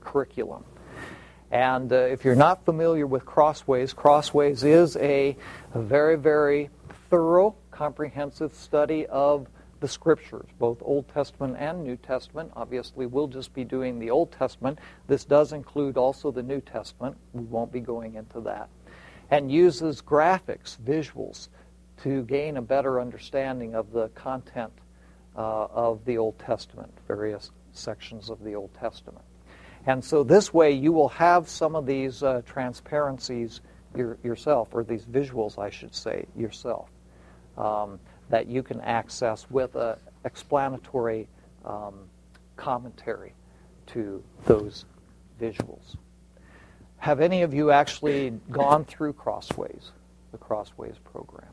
curriculum. 0.01 0.63
And 1.51 1.91
uh, 1.91 1.95
if 1.95 2.25
you're 2.25 2.35
not 2.35 2.65
familiar 2.65 3.07
with 3.07 3.25
Crossways, 3.25 3.93
Crossways 3.93 4.63
is 4.63 4.97
a, 4.97 5.37
a 5.73 5.81
very, 5.81 6.17
very 6.17 6.69
thorough, 7.09 7.55
comprehensive 7.71 8.53
study 8.53 9.05
of 9.07 9.47
the 9.79 9.87
scriptures, 9.87 10.47
both 10.57 10.77
Old 10.81 11.07
Testament 11.09 11.55
and 11.59 11.83
New 11.83 11.97
Testament. 11.97 12.51
Obviously, 12.55 13.05
we'll 13.05 13.27
just 13.27 13.53
be 13.53 13.63
doing 13.63 13.99
the 13.99 14.09
Old 14.09 14.31
Testament. 14.31 14.79
This 15.07 15.25
does 15.25 15.53
include 15.53 15.97
also 15.97 16.31
the 16.31 16.43
New 16.43 16.61
Testament. 16.61 17.15
We 17.33 17.43
won't 17.43 17.71
be 17.71 17.81
going 17.81 18.15
into 18.15 18.39
that. 18.41 18.69
And 19.29 19.51
uses 19.51 20.01
graphics, 20.01 20.77
visuals, 20.77 21.49
to 22.03 22.23
gain 22.23 22.57
a 22.57 22.61
better 22.61 22.99
understanding 22.99 23.75
of 23.75 23.91
the 23.91 24.09
content 24.09 24.73
uh, 25.35 25.65
of 25.65 26.03
the 26.05 26.17
Old 26.17 26.39
Testament, 26.39 26.91
various 27.07 27.51
sections 27.77 28.29
of 28.29 28.43
the 28.43 28.55
Old 28.55 28.73
Testament. 28.73 29.25
And 29.87 30.03
so 30.03 30.23
this 30.23 30.53
way 30.53 30.71
you 30.71 30.91
will 30.91 31.09
have 31.09 31.47
some 31.47 31.75
of 31.75 31.85
these 31.85 32.23
uh, 32.23 32.41
transparencies 32.45 33.61
your, 33.95 34.17
yourself, 34.23 34.69
or 34.73 34.83
these 34.83 35.05
visuals, 35.05 35.57
I 35.57 35.69
should 35.69 35.95
say, 35.95 36.25
yourself, 36.35 36.89
um, 37.57 37.99
that 38.29 38.47
you 38.47 38.63
can 38.63 38.81
access 38.81 39.49
with 39.49 39.75
an 39.75 39.95
explanatory 40.25 41.27
um, 41.63 41.93
commentary 42.55 43.33
to 43.87 44.23
those 44.45 44.85
visuals. 45.39 45.95
Have 46.97 47.21
any 47.21 47.43
of 47.43 47.53
you 47.53 47.71
actually 47.71 48.31
gone 48.51 48.85
through 48.85 49.13
Crossways, 49.13 49.91
the 50.31 50.37
Crossways 50.37 50.95
program? 51.03 51.47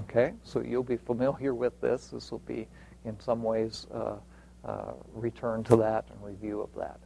Okay, 0.00 0.32
so 0.42 0.60
you'll 0.60 0.82
be 0.82 0.96
familiar 0.96 1.54
with 1.54 1.80
this. 1.80 2.08
This 2.08 2.32
will 2.32 2.40
be, 2.40 2.66
in 3.04 3.18
some 3.20 3.42
ways, 3.42 3.86
uh, 3.92 4.16
uh, 4.66 4.92
return 5.12 5.62
to 5.64 5.76
that 5.76 6.04
and 6.10 6.22
review 6.22 6.60
of 6.60 6.74
that. 6.74 6.98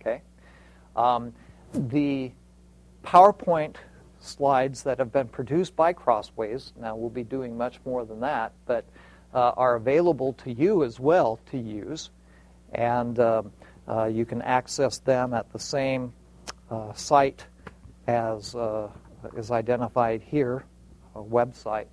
Okay? 0.00 0.22
Um, 0.96 1.32
the 1.72 2.32
PowerPoint 3.04 3.76
slides 4.20 4.82
that 4.82 4.98
have 4.98 5.12
been 5.12 5.28
produced 5.28 5.74
by 5.74 5.92
Crossways, 5.92 6.72
now 6.78 6.94
we'll 6.94 7.10
be 7.10 7.24
doing 7.24 7.56
much 7.56 7.80
more 7.84 8.04
than 8.04 8.20
that, 8.20 8.52
but 8.66 8.84
uh, 9.32 9.52
are 9.56 9.76
available 9.76 10.32
to 10.34 10.52
you 10.52 10.84
as 10.84 11.00
well 11.00 11.38
to 11.50 11.58
use. 11.58 12.10
And 12.72 13.18
uh, 13.18 13.42
uh, 13.88 14.04
you 14.04 14.24
can 14.24 14.42
access 14.42 14.98
them 14.98 15.34
at 15.34 15.52
the 15.52 15.58
same 15.58 16.12
uh, 16.70 16.92
site 16.92 17.44
as 18.06 18.54
uh, 18.54 18.88
is 19.36 19.50
identified 19.50 20.22
here, 20.22 20.64
a 21.14 21.22
website. 21.22 21.86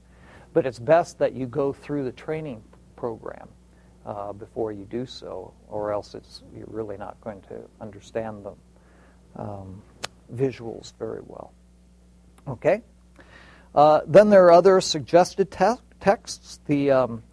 But 0.53 0.65
it's 0.65 0.79
best 0.79 1.19
that 1.19 1.33
you 1.33 1.45
go 1.45 1.73
through 1.73 2.03
the 2.03 2.11
training 2.11 2.63
program 2.95 3.47
uh, 4.07 4.31
before 4.31 4.71
you 4.71 4.85
do 4.85 5.05
so, 5.05 5.53
or 5.67 5.91
else 5.91 6.15
it's, 6.15 6.41
you're 6.55 6.65
really 6.69 6.97
not 6.97 7.19
going 7.21 7.41
to 7.41 7.59
understand 7.81 8.45
the 8.45 9.41
um, 9.41 9.81
visuals 10.33 10.93
very 10.97 11.19
well. 11.25 11.51
Okay? 12.47 12.81
Uh, 13.75 14.01
then 14.07 14.29
there 14.29 14.45
are 14.45 14.53
other 14.53 14.79
suggested 14.79 15.51
te- 15.51 15.81
texts. 15.99 16.61
The 16.65 16.91
um, 16.91 17.23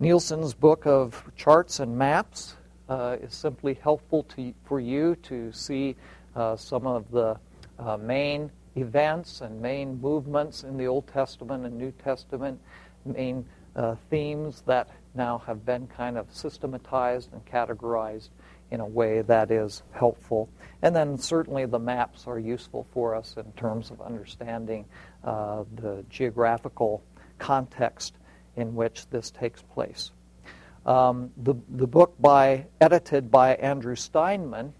Nelson's 0.00 0.54
book 0.54 0.86
of 0.86 1.22
charts 1.36 1.80
and 1.80 1.96
maps 1.96 2.56
uh, 2.88 3.18
is 3.20 3.34
simply 3.34 3.74
helpful 3.74 4.22
to, 4.24 4.54
for 4.64 4.80
you 4.80 5.16
to 5.24 5.52
see 5.52 5.96
uh, 6.34 6.56
some 6.56 6.86
of 6.86 7.10
the 7.10 7.38
uh, 7.78 7.98
main 7.98 8.50
events 8.74 9.42
and 9.42 9.60
main 9.60 10.00
movements 10.00 10.64
in 10.64 10.78
the 10.78 10.86
Old 10.86 11.06
Testament 11.08 11.66
and 11.66 11.76
New 11.76 11.92
Testament, 12.02 12.58
main 13.04 13.44
uh, 13.76 13.96
themes 14.08 14.62
that 14.66 14.88
now 15.14 15.42
have 15.46 15.64
been 15.64 15.86
kind 15.86 16.16
of 16.16 16.26
systematized 16.32 17.32
and 17.32 17.44
categorized 17.44 18.30
in 18.70 18.80
a 18.80 18.86
way 18.86 19.20
that 19.22 19.50
is 19.50 19.82
helpful. 19.92 20.48
And 20.80 20.96
then 20.96 21.18
certainly 21.18 21.66
the 21.66 21.78
maps 21.78 22.26
are 22.26 22.38
useful 22.38 22.86
for 22.92 23.14
us 23.14 23.34
in 23.36 23.52
terms 23.52 23.90
of 23.90 24.00
understanding 24.00 24.86
uh, 25.22 25.64
the 25.74 26.04
geographical 26.08 27.02
context 27.38 28.14
in 28.56 28.74
which 28.74 29.08
this 29.10 29.30
takes 29.30 29.60
place. 29.60 30.12
Um, 30.86 31.30
the, 31.36 31.54
the 31.68 31.86
book 31.86 32.14
by 32.18 32.66
edited 32.80 33.30
by 33.30 33.54
Andrew 33.56 33.94
Steinmann 33.94 34.72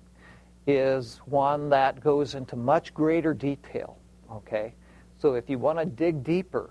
is 0.67 1.21
one 1.27 1.69
that 1.71 2.01
goes 2.01 2.35
into 2.35 2.57
much 2.57 2.95
greater 2.95 3.35
detail. 3.35 3.99
Okay, 4.31 4.75
so 5.19 5.35
if 5.35 5.51
you 5.51 5.59
want 5.59 5.79
to 5.79 5.85
dig 5.85 6.25
deeper 6.25 6.71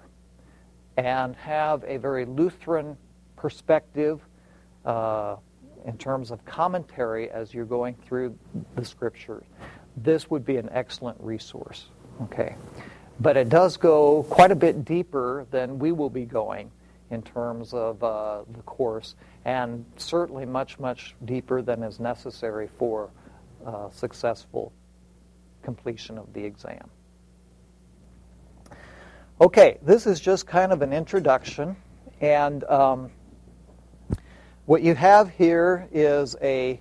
and 0.98 1.36
have 1.36 1.84
a 1.86 1.98
very 1.98 2.26
Lutheran 2.26 2.98
perspective 3.42 4.22
uh, 4.86 5.36
in 5.86 5.98
terms 5.98 6.30
of 6.30 6.46
commentary 6.46 7.32
as 7.32 7.56
you're 7.56 7.66
going 7.66 7.96
through 8.06 8.38
the 8.76 8.86
scriptures, 8.86 9.44
this 9.98 10.30
would 10.30 10.46
be 10.46 10.58
an 10.58 10.70
excellent 10.72 11.18
resource. 11.20 11.88
Okay, 12.22 12.56
but 13.20 13.36
it 13.36 13.50
does 13.50 13.78
go 13.78 14.22
quite 14.30 14.52
a 14.52 14.56
bit 14.56 14.86
deeper 14.86 15.48
than 15.50 15.80
we 15.80 15.92
will 15.92 16.10
be 16.10 16.24
going 16.24 16.70
in 17.10 17.24
terms 17.24 17.74
of 17.74 18.02
uh, 18.04 18.44
the 18.54 18.62
course, 18.62 19.16
and 19.44 19.84
certainly 19.98 20.46
much, 20.46 20.80
much 20.80 21.16
deeper 21.26 21.64
than 21.64 21.82
is 21.82 22.00
necessary 22.00 22.70
for 22.78 23.10
uh, 23.66 23.90
successful 23.90 24.72
completion 25.64 26.20
of 26.20 26.32
the 26.34 26.44
exam. 26.44 26.90
Okay, 29.42 29.80
this 29.82 30.06
is 30.06 30.20
just 30.20 30.46
kind 30.46 30.72
of 30.72 30.84
an 30.84 30.94
introduction, 30.94 31.76
and 32.22 32.64
um, 32.66 33.10
what 34.66 34.82
you 34.82 34.94
have 34.96 35.30
here 35.30 35.88
is 35.92 36.36
a 36.42 36.80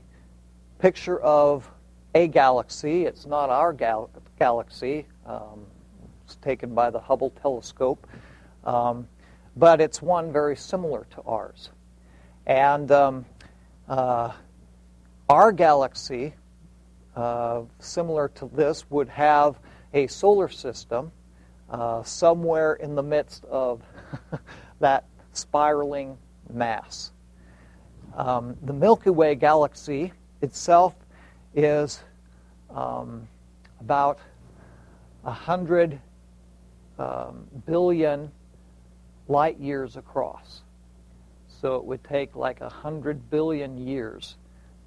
picture 0.78 1.18
of 1.20 1.70
a 2.14 2.26
galaxy. 2.28 3.06
It's 3.06 3.26
not 3.26 3.50
our 3.50 3.72
gal- 3.72 4.10
galaxy. 4.38 5.06
Um, 5.24 5.64
it's 6.24 6.36
taken 6.36 6.74
by 6.74 6.90
the 6.90 7.00
Hubble 7.00 7.30
telescope. 7.30 8.06
Um, 8.64 9.08
but 9.56 9.80
it's 9.80 10.00
one 10.02 10.32
very 10.32 10.56
similar 10.56 11.06
to 11.10 11.22
ours. 11.22 11.70
And 12.46 12.90
um, 12.92 13.26
uh, 13.88 14.32
our 15.28 15.52
galaxy, 15.52 16.34
uh, 17.16 17.62
similar 17.78 18.28
to 18.28 18.46
this, 18.46 18.88
would 18.90 19.08
have 19.08 19.58
a 19.92 20.06
solar 20.06 20.48
system 20.48 21.12
uh, 21.68 22.02
somewhere 22.02 22.74
in 22.74 22.94
the 22.94 23.02
midst 23.02 23.44
of 23.46 23.82
that 24.80 25.04
spiraling 25.32 26.18
mass. 26.52 27.12
Um, 28.16 28.56
the 28.62 28.72
Milky 28.72 29.10
Way 29.10 29.34
galaxy 29.34 30.12
itself 30.42 30.94
is 31.54 32.00
um, 32.74 33.26
about 33.80 34.18
100 35.22 36.00
um, 36.98 37.46
billion 37.66 38.30
light 39.28 39.58
years 39.58 39.96
across. 39.96 40.62
So 41.48 41.76
it 41.76 41.84
would 41.84 42.02
take 42.04 42.34
like 42.36 42.60
a 42.60 42.68
hundred 42.68 43.30
billion 43.30 43.76
years 43.86 44.36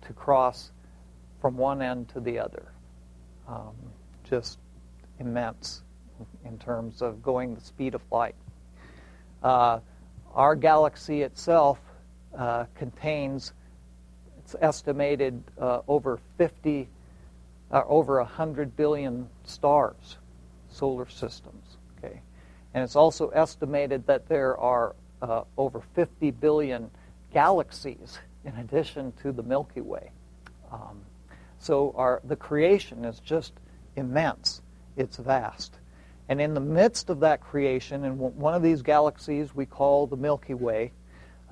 to 0.01 0.13
cross 0.13 0.71
from 1.39 1.55
one 1.55 1.81
end 1.81 2.09
to 2.09 2.19
the 2.19 2.39
other. 2.39 2.65
Um, 3.47 3.75
just 4.29 4.59
immense 5.19 5.83
in 6.45 6.57
terms 6.57 7.01
of 7.01 7.21
going 7.21 7.55
the 7.55 7.61
speed 7.61 7.93
of 7.95 8.01
light. 8.11 8.35
Uh, 9.43 9.79
our 10.33 10.55
galaxy 10.55 11.21
itself 11.21 11.79
uh, 12.37 12.65
contains, 12.75 13.53
it's 14.39 14.55
estimated, 14.61 15.43
uh, 15.59 15.81
over 15.87 16.19
50, 16.37 16.87
uh, 17.71 17.81
over 17.87 18.17
100 18.17 18.75
billion 18.75 19.27
stars, 19.43 20.17
solar 20.69 21.07
systems. 21.09 21.77
Okay? 21.97 22.21
And 22.73 22.83
it's 22.83 22.95
also 22.95 23.29
estimated 23.29 24.05
that 24.07 24.27
there 24.27 24.57
are 24.57 24.95
uh, 25.21 25.43
over 25.57 25.81
50 25.95 26.31
billion 26.31 26.89
galaxies 27.33 28.19
in 28.45 28.55
addition 28.57 29.13
to 29.21 29.31
the 29.31 29.43
Milky 29.43 29.81
Way. 29.81 30.11
Um, 30.71 31.01
so 31.59 31.93
our, 31.95 32.21
the 32.25 32.35
creation 32.35 33.05
is 33.05 33.19
just 33.19 33.53
immense, 33.95 34.61
it's 34.97 35.17
vast. 35.17 35.75
And 36.29 36.41
in 36.41 36.53
the 36.53 36.59
midst 36.59 37.09
of 37.09 37.19
that 37.21 37.41
creation, 37.41 38.03
in 38.05 38.17
one 38.17 38.53
of 38.53 38.61
these 38.61 38.81
galaxies 38.81 39.53
we 39.53 39.65
call 39.65 40.07
the 40.07 40.17
Milky 40.17 40.53
Way, 40.53 40.91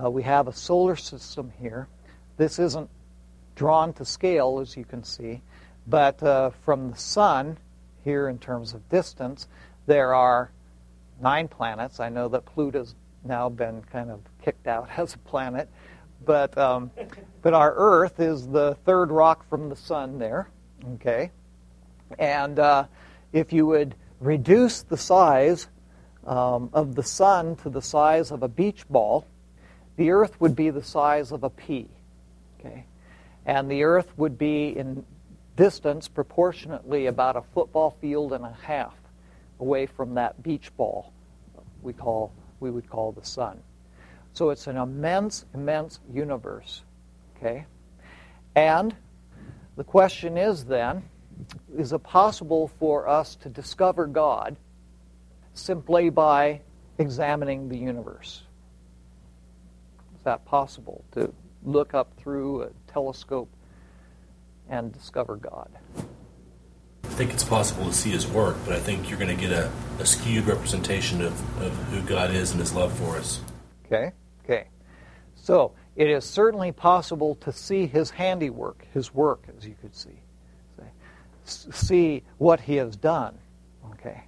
uh, 0.03 0.09
we 0.09 0.23
have 0.23 0.47
a 0.47 0.53
solar 0.53 0.95
system 0.95 1.51
here. 1.59 1.87
This 2.37 2.59
isn't 2.59 2.89
drawn 3.55 3.93
to 3.93 4.05
scale, 4.05 4.59
as 4.59 4.75
you 4.75 4.85
can 4.85 5.03
see, 5.03 5.41
but 5.87 6.21
uh, 6.23 6.51
from 6.63 6.91
the 6.91 6.97
sun, 6.97 7.57
here 8.03 8.29
in 8.29 8.39
terms 8.39 8.73
of 8.73 8.87
distance, 8.89 9.47
there 9.85 10.15
are 10.15 10.51
nine 11.21 11.47
planets. 11.47 11.99
I 11.99 12.09
know 12.09 12.27
that 12.29 12.45
Pluto's 12.45 12.95
now 13.23 13.49
been 13.49 13.83
kind 13.83 14.09
of 14.09 14.21
kicked 14.43 14.67
out 14.67 14.89
as 14.97 15.13
a 15.13 15.19
planet, 15.19 15.69
but 16.25 16.57
um, 16.57 16.91
but 17.41 17.53
our 17.53 17.73
Earth 17.75 18.19
is 18.19 18.47
the 18.47 18.75
third 18.85 19.11
rock 19.11 19.47
from 19.49 19.69
the 19.69 19.75
sun 19.75 20.17
there. 20.17 20.49
Okay, 20.95 21.31
and 22.17 22.57
uh, 22.57 22.85
if 23.33 23.53
you 23.53 23.65
would 23.67 23.95
reduce 24.19 24.83
the 24.83 24.97
size 24.97 25.67
um, 26.25 26.69
of 26.73 26.95
the 26.95 27.03
sun 27.03 27.55
to 27.57 27.69
the 27.69 27.81
size 27.81 28.31
of 28.31 28.43
a 28.43 28.47
beach 28.47 28.87
ball, 28.87 29.25
the 29.97 30.11
Earth 30.11 30.39
would 30.39 30.55
be 30.55 30.69
the 30.69 30.83
size 30.83 31.31
of 31.31 31.43
a 31.43 31.49
pea. 31.49 31.87
Okay? 32.59 32.85
And 33.45 33.69
the 33.69 33.83
Earth 33.83 34.11
would 34.17 34.37
be 34.37 34.77
in 34.77 35.05
distance 35.55 36.07
proportionately 36.07 37.07
about 37.07 37.35
a 37.35 37.41
football 37.53 37.97
field 38.01 38.33
and 38.33 38.45
a 38.45 38.57
half 38.63 38.95
away 39.59 39.85
from 39.85 40.15
that 40.15 40.41
beach 40.41 40.75
ball 40.75 41.11
we 41.81 41.93
call 41.93 42.31
we 42.59 42.69
would 42.69 42.89
call 42.89 43.11
the 43.11 43.25
sun. 43.25 43.59
So 44.33 44.51
it's 44.51 44.67
an 44.67 44.77
immense, 44.77 45.45
immense 45.53 45.99
universe. 46.13 46.83
Okay? 47.35 47.65
And 48.55 48.95
the 49.75 49.83
question 49.83 50.37
is 50.37 50.65
then, 50.65 51.03
is 51.75 51.91
it 51.91 52.03
possible 52.03 52.69
for 52.79 53.07
us 53.07 53.35
to 53.37 53.49
discover 53.49 54.05
God 54.05 54.55
simply 55.55 56.09
by 56.11 56.61
examining 56.99 57.67
the 57.67 57.77
universe? 57.77 58.43
Is 60.21 60.25
that 60.25 60.45
possible 60.45 61.03
to 61.13 61.33
look 61.63 61.95
up 61.95 62.13
through 62.15 62.61
a 62.61 62.69
telescope 62.85 63.49
and 64.69 64.93
discover 64.93 65.35
God? 65.35 65.67
I 65.97 67.07
think 67.07 67.33
it's 67.33 67.43
possible 67.43 67.85
to 67.85 67.93
see 67.93 68.11
his 68.11 68.27
work, 68.27 68.55
but 68.63 68.75
I 68.75 68.79
think 68.79 69.09
you're 69.09 69.17
going 69.17 69.35
to 69.35 69.41
get 69.41 69.51
a, 69.51 69.71
a 69.97 70.05
skewed 70.05 70.45
representation 70.45 71.23
of, 71.23 71.33
of 71.59 71.73
who 71.89 72.01
God 72.01 72.31
is 72.35 72.51
and 72.51 72.59
his 72.59 72.71
love 72.71 72.93
for 72.93 73.17
us. 73.17 73.41
Okay, 73.87 74.11
okay. 74.45 74.67
So 75.33 75.73
it 75.95 76.07
is 76.07 76.23
certainly 76.23 76.71
possible 76.71 77.33
to 77.41 77.51
see 77.51 77.87
his 77.87 78.11
handiwork, 78.11 78.85
his 78.93 79.11
work, 79.11 79.47
as 79.57 79.65
you 79.65 79.73
could 79.81 79.95
see 79.95 80.21
see 81.45 82.21
what 82.37 82.59
he 82.59 82.75
has 82.75 82.95
done. 82.95 83.35
Okay? 83.93 84.23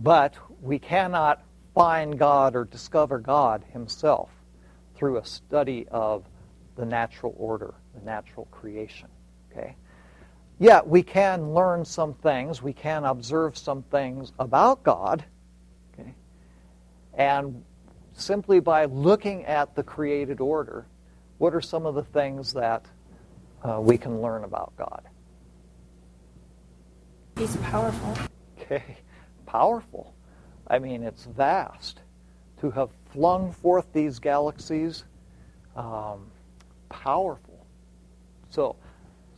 But 0.00 0.34
we 0.62 0.78
cannot 0.78 1.42
find 1.74 2.16
God 2.16 2.56
or 2.56 2.64
discover 2.64 3.18
God 3.18 3.64
himself 3.72 4.30
through 4.96 5.18
a 5.18 5.24
study 5.24 5.86
of 5.90 6.24
the 6.76 6.84
natural 6.84 7.34
order, 7.36 7.74
the 7.94 8.04
natural 8.04 8.46
creation. 8.50 9.08
Okay? 9.50 9.76
Yet 10.58 10.86
we 10.86 11.02
can 11.02 11.52
learn 11.52 11.84
some 11.84 12.14
things, 12.14 12.62
we 12.62 12.72
can 12.72 13.04
observe 13.04 13.56
some 13.56 13.82
things 13.82 14.32
about 14.38 14.82
God. 14.82 15.24
Okay? 15.92 16.14
And 17.14 17.64
simply 18.14 18.60
by 18.60 18.86
looking 18.86 19.44
at 19.44 19.74
the 19.74 19.82
created 19.82 20.40
order, 20.40 20.86
what 21.38 21.54
are 21.54 21.60
some 21.60 21.84
of 21.84 21.94
the 21.94 22.04
things 22.04 22.54
that 22.54 22.86
uh, 23.62 23.78
we 23.80 23.98
can 23.98 24.22
learn 24.22 24.44
about 24.44 24.72
God? 24.76 25.02
He's 27.36 27.56
powerful. 27.56 28.16
Okay, 28.58 28.96
powerful. 29.44 30.14
I 30.66 30.78
mean, 30.78 31.02
it's 31.02 31.24
vast. 31.24 32.00
To 32.62 32.70
have 32.70 32.88
flung 33.16 33.50
forth 33.50 33.90
these 33.94 34.18
galaxies, 34.18 35.04
um, 35.74 36.30
powerful. 36.90 37.66
So, 38.50 38.76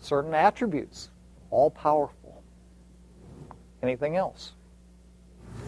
certain 0.01 0.35
attributes, 0.35 1.11
all 1.53 1.71
powerful. 1.71 2.43
Anything 3.81 4.17
else? 4.17 4.55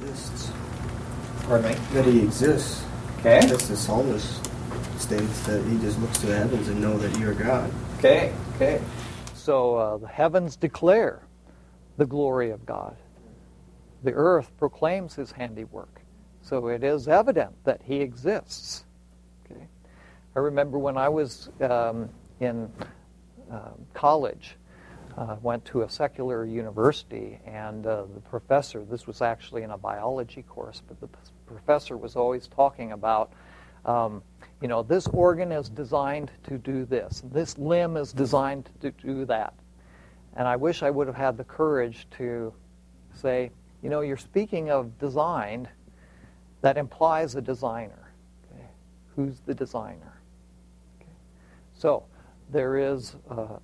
Exists. 0.00 0.50
Pardon 1.44 1.70
me? 1.70 1.78
That 1.92 2.04
he 2.04 2.20
exists. 2.24 2.84
Okay. 3.20 3.46
That's 3.46 3.68
the 3.68 3.76
psalmist 3.76 4.44
states 4.98 5.46
that 5.46 5.64
he 5.66 5.78
just 5.78 5.96
looks 6.00 6.18
to 6.18 6.26
the 6.26 6.36
heavens 6.36 6.66
and 6.66 6.82
know 6.82 6.98
that 6.98 7.16
you're 7.20 7.34
God. 7.34 7.70
Okay, 7.98 8.32
okay. 8.56 8.80
So 9.34 9.76
uh, 9.76 9.96
the 9.98 10.08
heavens 10.08 10.56
declare 10.56 11.22
the 11.96 12.06
glory 12.06 12.50
of 12.50 12.66
God. 12.66 12.96
The 14.02 14.12
earth 14.12 14.50
proclaims 14.58 15.14
his 15.14 15.30
handiwork. 15.30 15.99
So 16.50 16.66
it 16.66 16.82
is 16.82 17.06
evident 17.06 17.52
that 17.62 17.80
he 17.80 18.00
exists. 18.00 18.84
Okay? 19.44 19.68
I 20.34 20.40
remember 20.40 20.80
when 20.80 20.96
I 20.96 21.08
was 21.08 21.48
um, 21.60 22.08
in 22.40 22.68
uh, 23.48 23.70
college, 23.94 24.56
uh, 25.16 25.36
went 25.42 25.64
to 25.66 25.82
a 25.82 25.88
secular 25.88 26.44
university, 26.44 27.38
and 27.46 27.86
uh, 27.86 28.02
the 28.12 28.20
professor, 28.22 28.84
this 28.84 29.06
was 29.06 29.22
actually 29.22 29.62
in 29.62 29.70
a 29.70 29.78
biology 29.78 30.42
course, 30.42 30.82
but 30.88 31.00
the 31.00 31.08
professor 31.46 31.96
was 31.96 32.16
always 32.16 32.48
talking 32.48 32.90
about, 32.90 33.32
um, 33.84 34.20
you 34.60 34.66
know, 34.66 34.82
this 34.82 35.06
organ 35.06 35.52
is 35.52 35.68
designed 35.68 36.32
to 36.48 36.58
do 36.58 36.84
this, 36.84 37.22
this 37.32 37.58
limb 37.58 37.96
is 37.96 38.12
designed 38.12 38.70
to 38.80 38.90
do 38.90 39.24
that. 39.24 39.54
And 40.34 40.48
I 40.48 40.56
wish 40.56 40.82
I 40.82 40.90
would 40.90 41.06
have 41.06 41.16
had 41.16 41.36
the 41.36 41.44
courage 41.44 42.08
to 42.18 42.52
say, 43.14 43.52
you 43.82 43.88
know, 43.88 44.00
you're 44.00 44.16
speaking 44.16 44.70
of 44.70 44.98
designed, 44.98 45.68
that 46.60 46.76
implies 46.76 47.34
a 47.34 47.40
designer. 47.40 48.12
Okay? 48.44 48.64
Who's 49.16 49.40
the 49.40 49.54
designer? 49.54 50.20
Okay? 51.00 51.12
So 51.74 52.04
there 52.50 52.76
is 52.76 53.16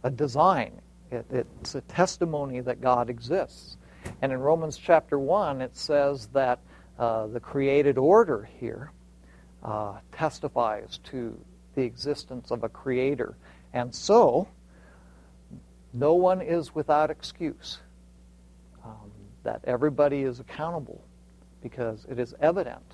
a 0.03 0.11
design. 0.11 0.81
It, 1.11 1.27
it's 1.31 1.75
a 1.75 1.81
testimony 1.83 2.61
that 2.61 2.81
God 2.81 3.11
exists. 3.11 3.77
And 4.23 4.33
in 4.33 4.39
Romans 4.39 4.77
chapter 4.77 5.19
1, 5.19 5.61
it 5.61 5.77
says 5.77 6.29
that 6.29 6.61
uh, 6.99 7.27
the 7.27 7.41
created 7.41 7.99
order 7.99 8.49
here 8.59 8.93
uh, 9.63 9.95
testifies 10.13 10.99
to 11.05 11.39
the 11.75 11.83
existence 11.83 12.51
of 12.51 12.65
a 12.65 12.69
creator. 12.69 13.37
And 13.73 13.95
so, 13.95 14.49
no 15.93 16.15
one 16.15 16.41
is 16.41 16.75
without 16.75 17.11
excuse. 17.11 17.79
Um, 18.85 19.11
that 19.43 19.61
everybody 19.65 20.23
is 20.23 20.41
accountable 20.41 21.03
because 21.68 22.07
it 22.09 22.18
is 22.18 22.35
evident 22.40 22.85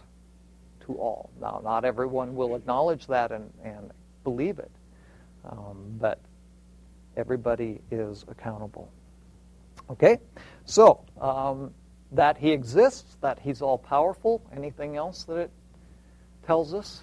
to 0.86 0.94
all. 0.94 1.30
Now, 1.40 1.60
not 1.62 1.84
everyone 1.84 2.34
will 2.34 2.56
acknowledge 2.56 3.06
that 3.08 3.30
and, 3.30 3.52
and 3.62 3.90
believe 4.24 4.58
it, 4.58 4.70
um, 5.44 5.96
but 6.00 6.18
everybody 7.16 7.80
is 7.90 8.24
accountable. 8.28 8.90
Okay? 9.90 10.18
So, 10.64 11.04
um, 11.20 11.72
that 12.12 12.38
he 12.38 12.52
exists, 12.52 13.16
that 13.20 13.38
he's 13.38 13.60
all 13.60 13.78
powerful. 13.78 14.42
Anything 14.56 14.96
else 14.96 15.24
that 15.24 15.36
it 15.36 15.50
tells 16.46 16.72
us? 16.72 17.02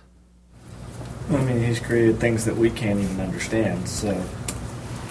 I 1.29 1.43
mean, 1.43 1.63
he's 1.63 1.79
created 1.79 2.19
things 2.19 2.45
that 2.45 2.55
we 2.55 2.71
can't 2.71 2.99
even 2.99 3.19
understand, 3.19 3.87
so 3.87 4.19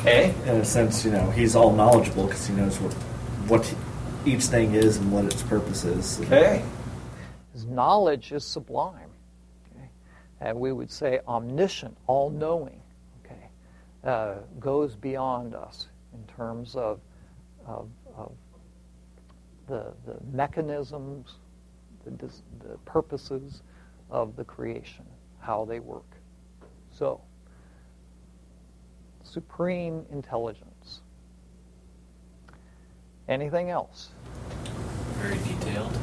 Okay. 0.00 0.32
In 0.44 0.56
a 0.56 0.64
sense, 0.64 1.04
you 1.04 1.10
know, 1.10 1.28
he's 1.30 1.56
all 1.56 1.72
knowledgeable 1.72 2.26
because 2.26 2.46
he 2.46 2.54
knows 2.54 2.80
what 2.80 2.92
what 3.48 3.74
each 4.24 4.44
thing 4.44 4.74
is 4.74 4.96
and 4.98 5.12
what 5.12 5.24
its 5.24 5.42
purpose 5.42 5.84
is. 5.84 6.20
Okay. 6.22 6.64
His 7.52 7.64
knowledge 7.64 8.32
is 8.32 8.44
sublime. 8.44 9.10
Okay. 9.74 9.88
And 10.40 10.58
we 10.58 10.72
would 10.72 10.90
say 10.90 11.20
omniscient, 11.26 11.96
all 12.06 12.30
knowing. 12.30 12.80
Okay. 13.24 13.48
Uh, 14.04 14.36
goes 14.60 14.94
beyond 14.94 15.54
us 15.54 15.88
in 16.14 16.34
terms 16.34 16.74
of, 16.74 17.00
of, 17.66 17.88
of 18.16 18.32
the, 19.66 19.92
the 20.06 20.16
mechanisms, 20.32 21.36
the, 22.04 22.10
the 22.10 22.78
purposes 22.84 23.62
of 24.10 24.36
the 24.36 24.44
creation, 24.44 25.04
how 25.40 25.64
they 25.64 25.80
work. 25.80 26.16
So, 26.90 27.20
supreme 29.22 30.04
intelligence. 30.10 30.67
Anything 33.28 33.70
else? 33.70 34.08
Very 35.18 35.36
detailed. 35.38 35.96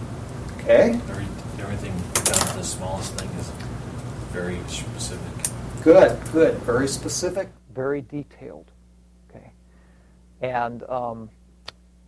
Okay. 0.60 0.92
Every, 0.92 1.26
everything 1.60 1.94
down 2.24 2.48
to 2.48 2.58
the 2.58 2.64
smallest 2.64 3.14
thing 3.16 3.30
is 3.40 3.52
very 4.32 4.60
specific. 4.68 5.52
Good, 5.84 6.20
good. 6.32 6.56
Very 6.60 6.88
specific, 6.88 7.50
very 7.74 8.02
detailed. 8.02 8.72
Okay. 9.30 9.52
And 10.42 10.84
um, 10.84 11.30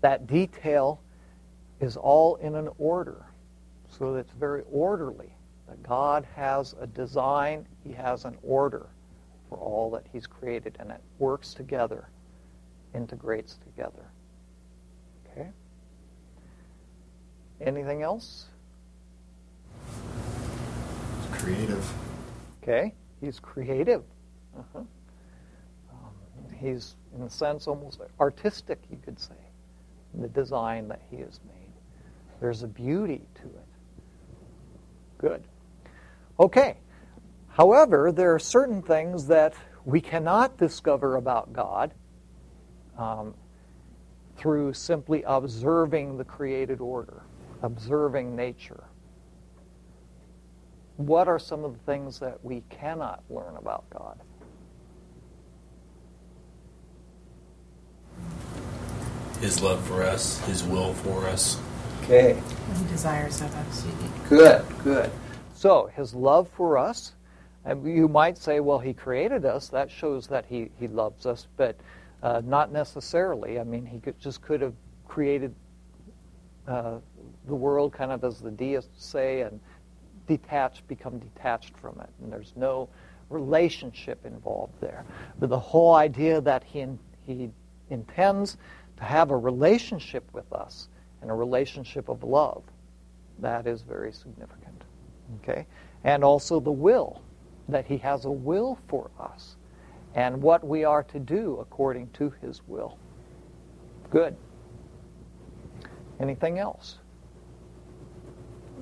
that 0.01 0.27
detail 0.27 1.01
is 1.79 1.97
all 1.97 2.35
in 2.37 2.55
an 2.55 2.69
order. 2.77 3.25
So 3.89 4.15
it's 4.15 4.31
very 4.33 4.63
orderly. 4.71 5.33
That 5.67 5.81
God 5.83 6.25
has 6.35 6.75
a 6.79 6.87
design, 6.87 7.65
He 7.83 7.91
has 7.93 8.25
an 8.25 8.37
order 8.43 8.87
for 9.49 9.57
all 9.57 9.89
that 9.91 10.05
He's 10.11 10.27
created, 10.27 10.77
and 10.79 10.91
it 10.91 11.01
works 11.19 11.53
together, 11.53 12.09
integrates 12.93 13.57
together. 13.57 14.05
Okay? 15.31 15.49
Anything 17.59 18.01
else? 18.01 18.45
It's 21.19 21.41
creative. 21.41 21.93
Okay? 22.61 22.93
He's 23.19 23.39
creative. 23.39 24.03
Uh-huh. 24.57 24.79
Um, 25.91 26.55
he's, 26.59 26.95
in 27.15 27.23
a 27.23 27.29
sense, 27.29 27.67
almost 27.67 27.99
artistic, 28.19 28.79
you 28.91 28.97
could 29.03 29.19
say, 29.19 29.35
in 30.13 30.21
the 30.21 30.27
design 30.27 30.87
that 30.87 31.01
he 31.09 31.17
has 31.17 31.39
made. 31.47 31.73
There's 32.39 32.63
a 32.63 32.67
beauty 32.67 33.21
to 33.35 33.43
it. 33.43 33.67
Good. 35.17 35.43
Okay. 36.39 36.77
However, 37.47 38.11
there 38.11 38.35
are 38.35 38.39
certain 38.39 38.83
things 38.83 39.27
that 39.27 39.55
we 39.83 39.99
cannot 40.01 40.57
discover 40.57 41.15
about 41.15 41.53
God 41.53 41.93
um, 42.97 43.33
through 44.35 44.73
simply 44.73 45.23
observing 45.25 46.17
the 46.17 46.23
created 46.23 46.81
order, 46.81 47.23
observing 47.61 48.35
nature. 48.35 48.83
What 50.97 51.27
are 51.27 51.39
some 51.39 51.63
of 51.63 51.73
the 51.73 51.79
things 51.79 52.19
that 52.19 52.43
we 52.43 52.63
cannot 52.69 53.23
learn 53.29 53.55
about 53.55 53.89
God? 53.89 54.19
His 59.39 59.61
love 59.61 59.85
for 59.85 60.01
us, 60.01 60.39
His 60.45 60.63
will 60.63 60.93
for 60.95 61.27
us. 61.27 61.59
Okay. 62.07 62.33
What 62.35 62.77
he 62.77 62.85
desires 62.85 63.41
of 63.41 63.53
us. 63.53 63.85
Good, 64.29 64.65
good. 64.81 65.11
So, 65.53 65.89
his 65.93 66.13
love 66.13 66.47
for 66.55 66.77
us, 66.77 67.11
and 67.65 67.85
you 67.85 68.07
might 68.07 68.37
say, 68.37 68.61
well, 68.61 68.79
he 68.79 68.93
created 68.93 69.43
us. 69.43 69.67
That 69.67 69.91
shows 69.91 70.25
that 70.27 70.45
he, 70.45 70.71
he 70.79 70.87
loves 70.87 71.25
us, 71.25 71.47
but 71.57 71.75
uh, 72.23 72.41
not 72.45 72.71
necessarily. 72.71 73.59
I 73.59 73.65
mean, 73.65 73.85
he 73.85 73.99
could, 73.99 74.17
just 74.19 74.41
could 74.41 74.61
have 74.61 74.73
created 75.05 75.53
uh, 76.65 76.99
the 77.47 77.55
world 77.55 77.93
kind 77.93 78.11
of 78.11 78.23
as 78.23 78.39
the 78.39 78.51
deists 78.51 79.05
say 79.05 79.41
and 79.41 79.59
detached, 80.27 80.87
become 80.87 81.19
detached 81.19 81.77
from 81.77 81.99
it. 82.01 82.09
And 82.21 82.31
there's 82.31 82.53
no 82.55 82.89
relationship 83.29 84.25
involved 84.25 84.73
there. 84.81 85.05
But 85.39 85.49
the 85.49 85.59
whole 85.59 85.95
idea 85.95 86.41
that 86.41 86.63
he, 86.63 86.85
he 87.25 87.49
intends 87.89 88.57
to 88.97 89.03
have 89.03 89.31
a 89.31 89.37
relationship 89.37 90.23
with 90.33 90.51
us 90.53 90.89
and 91.21 91.31
a 91.31 91.33
relationship 91.33 92.09
of 92.09 92.23
love, 92.23 92.63
that 93.39 93.67
is 93.67 93.81
very 93.81 94.11
significant. 94.11 94.83
Okay? 95.41 95.65
And 96.03 96.23
also 96.23 96.59
the 96.59 96.71
will, 96.71 97.21
that 97.69 97.85
he 97.85 97.97
has 97.97 98.25
a 98.25 98.31
will 98.31 98.77
for 98.87 99.11
us 99.19 99.55
and 100.15 100.41
what 100.41 100.65
we 100.65 100.83
are 100.83 101.03
to 101.03 101.19
do 101.19 101.57
according 101.59 102.09
to 102.09 102.33
his 102.41 102.61
will. 102.67 102.97
Good. 104.09 104.35
Anything 106.19 106.59
else 106.59 106.97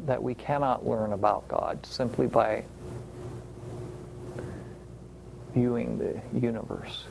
that 0.06 0.22
we 0.22 0.34
cannot 0.36 0.86
learn 0.88 1.14
about 1.14 1.48
God 1.48 1.86
simply 1.86 2.28
by 2.28 2.64
viewing 5.54 5.98
the 5.98 6.22
universe? 6.38 7.06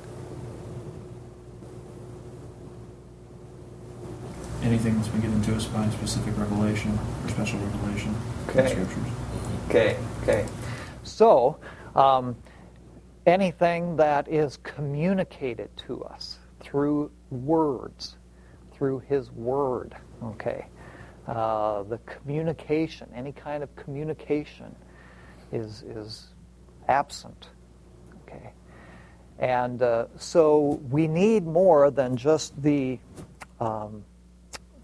anything 4.62 4.96
that's 4.96 5.08
been 5.08 5.20
given 5.20 5.42
to 5.42 5.54
us 5.54 5.66
by 5.66 5.88
specific 5.90 6.36
revelation 6.38 6.98
or 7.22 7.28
special 7.28 7.58
revelation 7.60 8.14
in 8.14 8.50
Okay. 8.60 8.68
scriptures. 8.70 9.12
Okay, 9.68 9.96
okay. 10.22 10.46
So, 11.02 11.58
um, 11.94 12.34
anything 13.26 13.96
that 13.96 14.26
is 14.26 14.56
communicated 14.58 15.68
to 15.86 16.02
us 16.04 16.38
through 16.60 17.10
words, 17.30 18.16
through 18.72 19.00
His 19.00 19.30
Word, 19.32 19.94
okay. 20.22 20.64
Uh, 21.26 21.82
the 21.84 21.98
communication, 21.98 23.08
any 23.14 23.32
kind 23.32 23.62
of 23.62 23.74
communication, 23.76 24.74
is 25.52 25.82
is 25.82 26.28
absent, 26.88 27.48
okay. 28.22 28.52
And 29.38 29.82
uh, 29.82 30.06
so 30.16 30.80
we 30.90 31.08
need 31.08 31.46
more 31.46 31.90
than 31.90 32.16
just 32.16 32.60
the 32.62 32.98
um, 33.60 34.04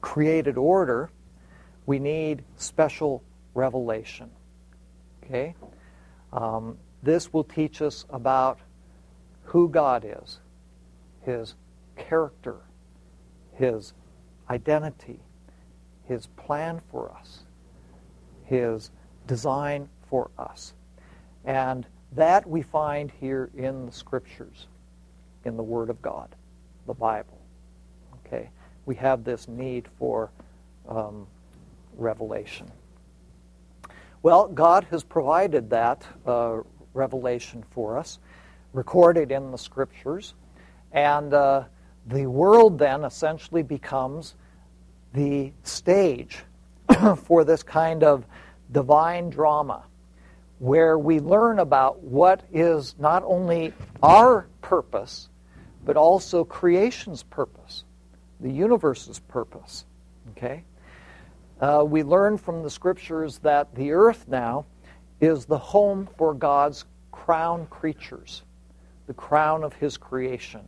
created 0.01 0.57
order. 0.57 1.11
We 1.87 1.99
need 1.99 2.43
special 2.57 3.23
revelation. 3.55 4.31
Okay? 5.25 5.55
Um, 6.33 6.79
this 7.03 7.33
will 7.33 7.45
teach 7.45 7.83
us 7.83 8.05
about 8.11 8.59
who 9.45 9.69
God 9.69 10.05
is, 10.05 10.41
His 11.23 11.55
character, 11.97 12.57
His 13.55 13.93
identity, 14.49 15.21
His 16.11 16.27
plan 16.27 16.81
for 16.91 17.13
us, 17.13 17.45
His 18.45 18.91
design 19.29 19.89
for 20.09 20.29
us. 20.41 20.75
And 21.45 21.87
that 22.17 22.45
we 22.49 22.63
find 22.63 23.13
here 23.21 23.49
in 23.57 23.87
the 23.87 23.93
Scriptures, 23.93 24.67
in 25.45 25.57
the 25.57 25.63
Word 25.63 25.89
of 25.89 26.03
God, 26.03 26.35
the 26.89 26.95
Bible. 26.95 27.39
Okay? 28.27 28.51
We 28.87 28.97
have 28.97 29.23
this 29.23 29.47
need 29.47 29.87
for 30.01 30.33
um, 30.89 31.29
revelation. 31.97 32.69
Well, 34.25 34.49
God 34.49 34.89
has 34.91 35.05
provided 35.05 35.71
that 35.71 36.05
uh, 36.27 36.63
revelation 36.93 37.63
for 37.71 37.97
us, 37.97 38.19
recorded 38.73 39.31
in 39.31 39.53
the 39.53 39.59
Scriptures, 39.59 40.35
and 40.91 41.33
uh, 41.33 41.63
the 42.09 42.27
world 42.27 42.81
then 42.81 43.05
essentially 43.05 43.63
becomes 43.63 44.35
the 45.13 45.53
stage 45.63 46.39
for 47.25 47.45
this 47.45 47.63
kind 47.63 48.03
of 48.03 48.25
divine 48.71 49.31
drama 49.31 49.85
where 50.59 50.99
we 50.99 51.21
learn 51.21 51.59
about 51.59 52.03
what 52.03 52.43
is 52.53 52.95
not 52.99 53.23
only 53.25 53.73
our 54.03 54.47
purpose, 54.61 55.31
but 55.85 55.97
also 55.97 56.45
creation's 56.45 57.23
purpose, 57.23 57.85
the 58.41 58.51
universe's 58.51 59.19
purpose. 59.21 59.87
Okay? 60.33 60.65
Uh, 61.61 61.83
we 61.87 62.03
learn 62.03 62.37
from 62.37 62.63
the 62.63 62.71
scriptures 62.71 63.39
that 63.39 63.75
the 63.75 63.93
earth 63.93 64.27
now 64.29 64.67
is 65.21 65.47
the 65.47 65.59
home 65.59 66.09
for 66.17 66.35
God's 66.35 66.85
crown 67.11 67.67
creatures, 67.67 68.43
the 69.07 69.15
crown 69.15 69.65
of 69.65 69.73
His 69.75 69.97
creation, 69.97 70.63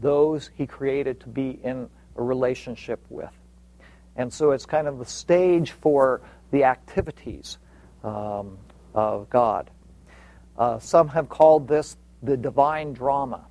those 0.00 0.50
He 0.54 0.66
created 0.66 1.20
to 1.20 1.28
be 1.28 1.60
in 1.62 1.88
a 2.16 2.22
relationship 2.22 3.04
with. 3.08 3.32
And 4.18 4.30
so 4.32 4.50
it's 4.50 4.66
kind 4.66 4.86
of 4.86 4.98
the 4.98 5.06
stage 5.06 5.70
for 5.70 6.20
the 6.50 6.64
activities 6.64 7.56
um, 8.04 8.58
of 8.92 9.30
God. 9.30 9.70
Uh, 10.58 10.78
some 10.80 11.08
have 11.08 11.28
called 11.28 11.68
this 11.68 11.96
the 12.22 12.36
divine 12.36 12.92
drama. 12.92 13.46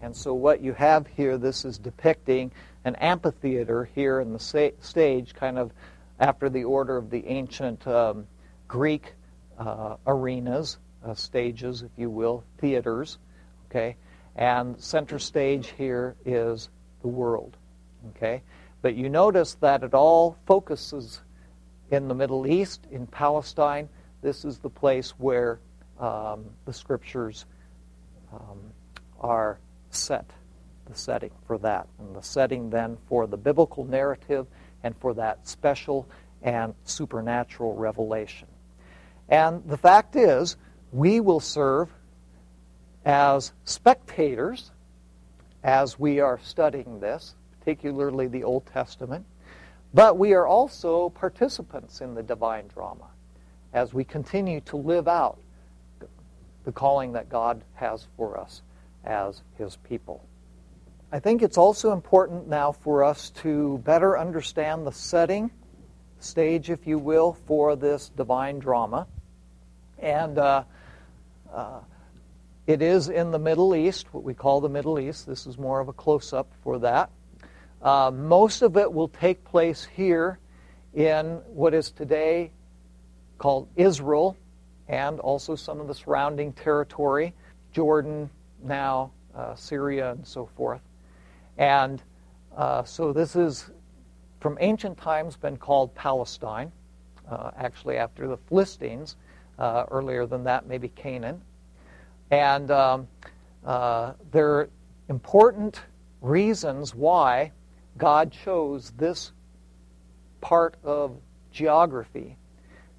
And 0.00 0.16
so 0.16 0.32
what 0.32 0.62
you 0.62 0.72
have 0.72 1.06
here, 1.06 1.36
this 1.36 1.64
is 1.64 1.78
depicting 1.78 2.50
an 2.84 2.96
amphitheater 2.96 3.90
here 3.94 4.20
in 4.20 4.32
the 4.32 4.38
sa- 4.38 4.70
stage, 4.80 5.34
kind 5.34 5.58
of 5.58 5.70
after 6.18 6.48
the 6.48 6.64
order 6.64 6.96
of 6.96 7.10
the 7.10 7.26
ancient 7.26 7.86
um, 7.86 8.26
Greek 8.68 9.12
uh, 9.58 9.96
arenas, 10.06 10.78
uh, 11.04 11.14
stages, 11.14 11.82
if 11.82 11.90
you 11.96 12.08
will, 12.08 12.42
theaters. 12.58 13.18
Okay, 13.68 13.96
and 14.34 14.80
center 14.80 15.18
stage 15.18 15.74
here 15.76 16.16
is 16.24 16.70
the 17.02 17.08
world. 17.08 17.56
Okay, 18.16 18.42
but 18.86 18.94
you 18.94 19.08
notice 19.08 19.54
that 19.54 19.82
it 19.82 19.94
all 19.94 20.36
focuses 20.46 21.20
in 21.90 22.06
the 22.06 22.14
Middle 22.14 22.46
East, 22.46 22.86
in 22.92 23.04
Palestine. 23.04 23.88
This 24.22 24.44
is 24.44 24.58
the 24.58 24.70
place 24.70 25.10
where 25.18 25.58
um, 25.98 26.44
the 26.66 26.72
scriptures 26.72 27.46
um, 28.32 28.60
are 29.18 29.58
set, 29.90 30.30
the 30.88 30.94
setting 30.94 31.32
for 31.48 31.58
that, 31.58 31.88
and 31.98 32.14
the 32.14 32.22
setting 32.22 32.70
then 32.70 32.96
for 33.08 33.26
the 33.26 33.36
biblical 33.36 33.84
narrative 33.84 34.46
and 34.84 34.96
for 34.98 35.14
that 35.14 35.48
special 35.48 36.08
and 36.42 36.72
supernatural 36.84 37.74
revelation. 37.74 38.46
And 39.28 39.68
the 39.68 39.78
fact 39.78 40.14
is, 40.14 40.56
we 40.92 41.18
will 41.18 41.40
serve 41.40 41.90
as 43.04 43.52
spectators 43.64 44.70
as 45.64 45.98
we 45.98 46.20
are 46.20 46.38
studying 46.44 47.00
this, 47.00 47.34
particularly 47.66 48.28
the 48.28 48.44
Old 48.44 48.64
Testament, 48.66 49.26
but 49.92 50.16
we 50.16 50.34
are 50.34 50.46
also 50.46 51.08
participants 51.08 52.00
in 52.00 52.14
the 52.14 52.22
divine 52.22 52.68
drama 52.68 53.08
as 53.72 53.92
we 53.92 54.04
continue 54.04 54.60
to 54.60 54.76
live 54.76 55.08
out 55.08 55.40
the 56.64 56.70
calling 56.70 57.12
that 57.12 57.28
God 57.28 57.62
has 57.74 58.06
for 58.16 58.38
us 58.38 58.62
as 59.04 59.42
His 59.58 59.74
people. 59.78 60.24
I 61.10 61.18
think 61.18 61.42
it's 61.42 61.58
also 61.58 61.92
important 61.92 62.46
now 62.46 62.70
for 62.70 63.02
us 63.02 63.30
to 63.42 63.78
better 63.78 64.16
understand 64.16 64.86
the 64.86 64.92
setting, 64.92 65.50
stage, 66.20 66.70
if 66.70 66.86
you 66.86 66.98
will, 66.98 67.32
for 67.46 67.74
this 67.74 68.10
divine 68.10 68.60
drama. 68.60 69.08
And 69.98 70.38
uh, 70.38 70.62
uh, 71.52 71.80
it 72.68 72.80
is 72.80 73.08
in 73.08 73.32
the 73.32 73.40
Middle 73.40 73.74
East, 73.74 74.14
what 74.14 74.22
we 74.22 74.34
call 74.34 74.60
the 74.60 74.68
Middle 74.68 75.00
East. 75.00 75.26
This 75.26 75.48
is 75.48 75.58
more 75.58 75.80
of 75.80 75.88
a 75.88 75.92
close 75.92 76.32
up 76.32 76.52
for 76.62 76.78
that. 76.78 77.10
Uh, 77.82 78.10
most 78.10 78.62
of 78.62 78.76
it 78.76 78.92
will 78.92 79.08
take 79.08 79.44
place 79.44 79.84
here 79.84 80.38
in 80.94 81.36
what 81.46 81.74
is 81.74 81.90
today 81.90 82.50
called 83.38 83.68
Israel 83.76 84.36
and 84.88 85.20
also 85.20 85.54
some 85.54 85.80
of 85.80 85.88
the 85.88 85.94
surrounding 85.94 86.52
territory, 86.52 87.34
Jordan 87.72 88.30
now, 88.62 89.10
uh, 89.34 89.54
Syria, 89.54 90.12
and 90.12 90.26
so 90.26 90.46
forth. 90.56 90.80
And 91.58 92.02
uh, 92.56 92.84
so 92.84 93.12
this 93.12 93.36
is, 93.36 93.70
from 94.40 94.56
ancient 94.60 94.96
times, 94.96 95.36
been 95.36 95.56
called 95.56 95.94
Palestine, 95.94 96.72
uh, 97.30 97.50
actually 97.56 97.96
after 97.96 98.28
the 98.28 98.36
Philistines. 98.48 99.16
Uh, 99.58 99.86
earlier 99.90 100.26
than 100.26 100.44
that, 100.44 100.66
maybe 100.66 100.88
Canaan. 100.88 101.40
And 102.30 102.70
um, 102.70 103.08
uh, 103.64 104.12
there 104.30 104.50
are 104.50 104.70
important 105.08 105.80
reasons 106.20 106.94
why 106.94 107.52
God 107.96 108.32
chose 108.32 108.90
this 108.96 109.32
part 110.40 110.76
of 110.84 111.18
geography 111.50 112.36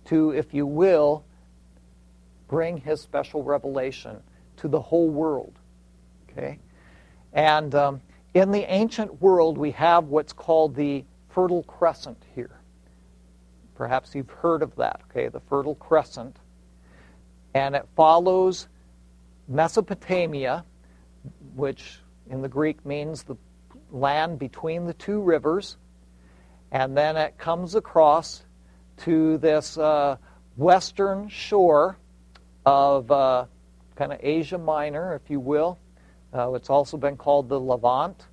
to, 0.05 0.31
if 0.31 0.53
you 0.53 0.65
will, 0.65 1.23
bring 2.47 2.77
his 2.77 3.01
special 3.01 3.43
revelation 3.43 4.21
to 4.57 4.67
the 4.67 4.81
whole 4.81 5.09
world. 5.09 5.53
Okay? 6.29 6.59
And 7.33 7.73
um, 7.75 8.01
in 8.33 8.51
the 8.51 8.71
ancient 8.71 9.21
world, 9.21 9.57
we 9.57 9.71
have 9.71 10.05
what's 10.05 10.33
called 10.33 10.75
the 10.75 11.03
Fertile 11.29 11.63
Crescent 11.63 12.23
here. 12.35 12.59
Perhaps 13.75 14.15
you've 14.15 14.29
heard 14.29 14.63
of 14.63 14.75
that, 14.77 15.01
okay? 15.09 15.27
The 15.27 15.39
Fertile 15.41 15.75
Crescent. 15.75 16.37
And 17.53 17.75
it 17.75 17.87
follows 17.95 18.67
Mesopotamia, 19.47 20.65
which 21.55 21.99
in 22.29 22.41
the 22.41 22.49
Greek 22.49 22.83
means 22.85 23.23
the 23.23 23.35
land 23.91 24.39
between 24.39 24.85
the 24.85 24.93
two 24.93 25.21
rivers. 25.21 25.77
And 26.71 26.97
then 26.97 27.15
it 27.15 27.37
comes 27.37 27.75
across 27.75 28.43
to 28.97 29.37
this 29.37 29.77
uh, 29.77 30.17
western 30.55 31.29
shore 31.29 31.97
of 32.65 33.09
uh, 33.11 33.45
kind 33.95 34.11
of 34.11 34.19
Asia 34.21 34.57
Minor, 34.57 35.15
if 35.15 35.29
you 35.29 35.39
will. 35.39 35.79
Uh, 36.33 36.53
it's 36.53 36.69
also 36.69 36.97
been 36.97 37.15
called 37.15 37.47
the 37.47 37.59
Levant. 37.59 38.27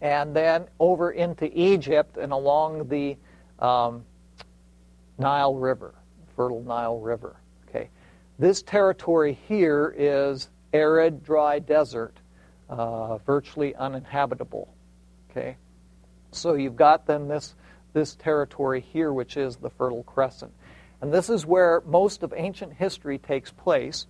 And 0.00 0.34
then 0.34 0.66
over 0.78 1.10
into 1.10 1.50
Egypt 1.58 2.16
and 2.16 2.32
along 2.32 2.88
the 2.88 3.16
um, 3.58 4.04
Nile 5.18 5.54
River, 5.54 5.94
fertile 6.36 6.62
Nile 6.62 6.98
River. 6.98 7.36
Okay, 7.68 7.90
this 8.38 8.62
territory 8.62 9.38
here 9.48 9.94
is 9.96 10.48
arid, 10.72 11.22
dry 11.22 11.58
desert, 11.58 12.16
uh, 12.68 13.18
virtually 13.18 13.74
uninhabitable. 13.74 14.74
Okay, 15.30 15.56
so 16.30 16.54
you've 16.54 16.76
got 16.76 17.06
then 17.06 17.28
this 17.28 17.54
this 17.92 18.14
territory 18.16 18.80
here, 18.80 19.12
which 19.12 19.36
is 19.36 19.56
the 19.56 19.70
Fertile 19.70 20.02
Crescent. 20.02 20.52
And 21.00 21.12
this 21.12 21.30
is 21.30 21.46
where 21.46 21.82
most 21.86 22.22
of 22.22 22.32
ancient 22.36 22.72
history 22.72 23.18
takes 23.18 23.50
place, 23.50 24.06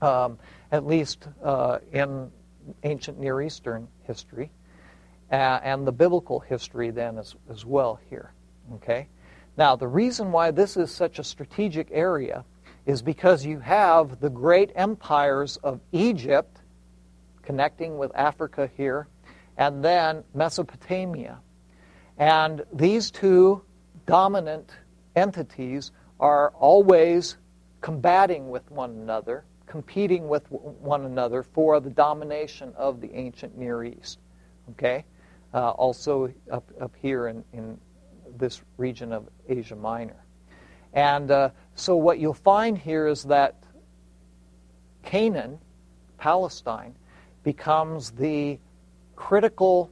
um, 0.00 0.38
at 0.72 0.86
least 0.86 1.28
uh, 1.42 1.78
in 1.92 2.30
ancient 2.82 3.18
Near 3.18 3.42
Eastern 3.42 3.88
history, 4.04 4.50
uh, 5.30 5.34
and 5.34 5.86
the 5.86 5.92
biblical 5.92 6.40
history 6.40 6.90
then 6.90 7.18
as, 7.18 7.34
as 7.50 7.64
well 7.64 8.00
here. 8.08 8.32
Okay? 8.74 9.08
Now, 9.56 9.76
the 9.76 9.88
reason 9.88 10.32
why 10.32 10.50
this 10.50 10.76
is 10.76 10.90
such 10.90 11.18
a 11.18 11.24
strategic 11.24 11.88
area 11.90 12.44
is 12.86 13.02
because 13.02 13.44
you 13.44 13.60
have 13.60 14.20
the 14.20 14.30
great 14.30 14.72
empires 14.74 15.56
of 15.58 15.80
Egypt 15.92 16.60
connecting 17.44 17.98
with 17.98 18.10
Africa 18.14 18.70
here, 18.76 19.06
and 19.56 19.84
then 19.84 20.24
Mesopotamia. 20.34 21.38
And 22.18 22.64
these 22.72 23.10
two 23.10 23.62
dominant 24.06 24.70
entities 25.16 25.92
are 26.20 26.50
always 26.50 27.36
combating 27.80 28.48
with 28.48 28.68
one 28.70 28.90
another, 28.90 29.44
competing 29.66 30.28
with 30.28 30.50
one 30.50 31.04
another 31.04 31.42
for 31.42 31.80
the 31.80 31.90
domination 31.90 32.72
of 32.76 33.00
the 33.00 33.12
ancient 33.14 33.56
Near 33.58 33.84
East. 33.84 34.18
Okay? 34.70 35.04
Uh, 35.52 35.70
also 35.70 36.32
up, 36.50 36.64
up 36.80 36.92
here 37.00 37.28
in, 37.28 37.44
in 37.52 37.78
this 38.36 38.62
region 38.76 39.12
of 39.12 39.28
Asia 39.48 39.76
Minor. 39.76 40.24
And 40.92 41.30
uh, 41.30 41.50
so 41.74 41.96
what 41.96 42.18
you'll 42.18 42.34
find 42.34 42.78
here 42.78 43.06
is 43.06 43.24
that 43.24 43.62
Canaan, 45.04 45.58
Palestine, 46.18 46.94
becomes 47.44 48.10
the 48.10 48.58
critical 49.14 49.90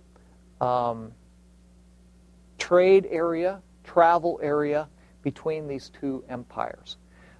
um, 0.61 1.13
trade 2.59 3.07
area, 3.11 3.61
travel 3.85 4.41
area 4.43 4.89
between 5.23 5.69
these 5.69 5.91
two 6.01 6.25
empires. 6.29 6.97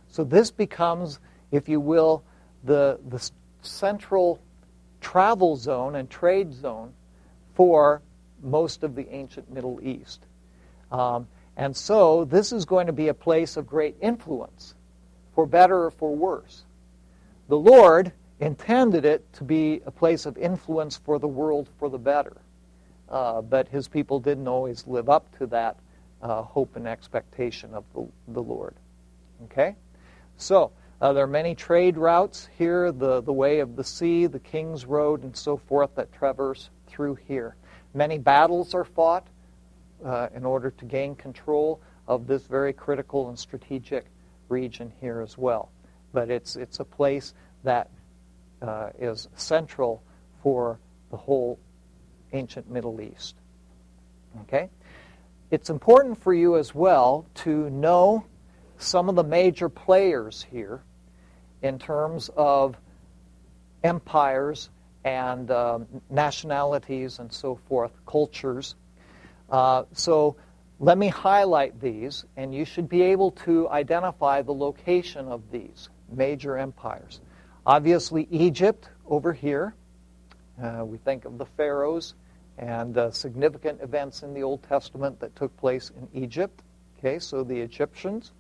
So 0.09 0.23
this 0.25 0.51
becomes, 0.51 1.19
if 1.51 1.69
you 1.69 1.81
will, 1.81 2.23
the, 2.63 3.01
the 3.09 3.31
central 3.63 4.41
travel 5.01 5.57
zone 5.57 5.97
and 5.97 6.09
trade 6.09 6.53
zone 6.53 6.93
for 7.55 8.03
most 8.43 8.83
of 8.83 8.95
the 8.95 9.09
ancient 9.13 9.51
Middle 9.51 9.81
East. 9.83 10.27
Um, 10.91 11.27
and 11.57 11.77
so 11.77 12.25
this 12.25 12.53
is 12.53 12.65
going 12.65 12.87
to 12.87 12.93
be 12.93 13.09
a 13.09 13.15
place 13.15 13.57
of 13.57 13.67
great 13.67 13.97
influence, 14.01 14.75
for 15.35 15.47
better 15.47 15.85
or 15.85 15.91
for 15.91 16.15
worse. 16.15 16.65
The 17.49 17.59
Lord 17.59 18.13
intended 18.43 19.05
it 19.05 19.33
to 19.35 19.45
be 19.45 19.81
a 19.87 19.91
place 19.91 20.27
of 20.27 20.37
influence 20.37 20.97
for 20.97 21.19
the 21.19 21.29
world 21.29 21.69
for 21.79 21.89
the 21.89 21.99
better. 21.99 22.37
Uh, 23.09 23.41
but 23.41 23.69
his 23.69 23.89
people 23.89 24.19
didn't 24.19 24.49
always 24.49 24.87
live 24.87 25.09
up 25.09 25.37
to 25.39 25.47
that 25.47 25.77
uh, 26.23 26.43
hope 26.43 26.77
and 26.77 26.87
expectation 26.87 27.73
of 27.75 27.85
the, 27.95 28.07
the 28.29 28.43
Lord. 28.43 28.75
Okay? 29.45 29.77
So, 30.37 30.73
uh, 31.01 31.13
there 31.13 31.25
are 31.25 31.29
many 31.29 31.55
trade 31.55 31.97
routes 31.97 32.49
here 32.57 32.93
the, 32.93 33.21
the 33.23 33.33
way 33.33 33.61
of 33.61 33.77
the 33.77 33.85
sea, 33.85 34.27
the 34.27 34.39
King's 34.39 34.87
Road, 34.87 35.25
and 35.25 35.37
so 35.37 35.57
forth 35.57 35.95
that 35.97 36.13
traverse 36.13 36.71
through 36.87 37.17
here. 37.27 37.57
Many 37.95 38.19
battles 38.19 38.75
are 38.75 38.85
fought 38.85 39.27
uh, 40.05 40.29
in 40.35 40.45
order 40.45 40.71
to 40.71 40.85
gain 40.85 41.15
control 41.15 41.81
of 42.09 42.27
this 42.27 42.45
very 42.47 42.73
critical 42.73 43.29
and 43.29 43.39
strategic 43.39 44.07
region 44.49 44.93
here 45.01 45.21
as 45.21 45.37
well. 45.37 45.71
But 46.13 46.31
it's, 46.31 46.57
it's 46.57 46.81
a 46.81 46.85
place 46.85 47.35
that 47.65 47.91
uh, 48.63 48.91
is 48.99 49.29
central 49.35 50.03
for 50.43 50.79
the 51.11 51.17
whole 51.17 51.59
ancient 52.33 52.71
Middle 52.71 53.01
East. 53.01 53.35
Okay? 54.43 54.71
It's 55.51 55.69
important 55.69 56.23
for 56.23 56.33
you 56.33 56.57
as 56.57 56.75
well 56.75 57.27
to 57.35 57.69
know 57.71 58.25
some 58.79 59.09
of 59.09 59.15
the 59.15 59.25
major 59.25 59.69
players 59.69 60.47
here 60.51 60.83
in 61.61 61.79
terms 61.79 62.31
of 62.37 62.77
empires 63.85 64.71
and 65.05 65.51
um, 65.51 65.87
nationalities 66.11 67.19
and 67.19 67.33
so 67.33 67.57
forth, 67.69 67.93
cultures. 68.07 68.75
Uh, 69.51 69.85
so 69.93 70.37
let 70.81 70.97
me 70.99 71.09
highlight 71.09 71.81
these, 71.81 72.25
and 72.37 72.55
you 72.55 72.65
should 72.65 72.89
be 72.89 73.03
able 73.03 73.33
to 73.33 73.69
identify 73.69 74.43
the 74.43 74.53
location 74.53 75.29
of 75.29 75.43
these 75.51 75.89
major 76.11 76.57
empires. 76.57 77.21
Obviously, 77.65 78.27
Egypt 78.31 78.89
over 79.07 79.33
here. 79.33 79.75
Uh, 80.61 80.85
we 80.85 80.99
think 80.99 81.25
of 81.25 81.39
the 81.39 81.47
pharaohs 81.47 82.15
and 82.59 82.99
uh, 82.99 83.11
significant 83.13 83.81
events 83.81 84.23
in 84.25 84.35
the 84.35 84.43
Old 84.43 84.63
Testament 84.65 85.21
that 85.21 85.35
took 85.37 85.57
place 85.57 85.91
in 85.97 86.23
Egypt. 86.23 86.63
Okay, 86.99 87.21
so 87.21 87.45
the 87.45 87.61
Egyptians. 87.61 88.33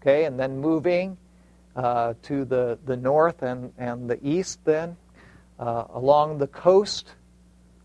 Okay, 0.00 0.24
and 0.24 0.38
then 0.38 0.60
moving 0.60 1.16
uh, 1.74 2.14
to 2.22 2.44
the, 2.44 2.78
the 2.84 2.96
north 2.96 3.42
and, 3.42 3.72
and 3.76 4.08
the 4.08 4.18
east, 4.24 4.60
then 4.64 4.96
uh, 5.58 5.84
along 5.90 6.38
the 6.38 6.46
coast 6.46 7.10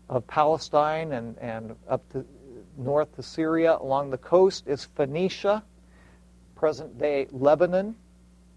of 0.08 0.26
Palestine 0.26 1.12
and, 1.12 1.36
and 1.38 1.74
up 1.88 2.08
to 2.12 2.24
north 2.76 3.14
to 3.16 3.22
Syria. 3.22 3.76
Along 3.80 4.10
the 4.10 4.18
coast 4.18 4.68
is 4.68 4.84
Phoenicia, 4.96 5.64
present 6.54 6.96
day 6.96 7.26
Lebanon. 7.32 7.96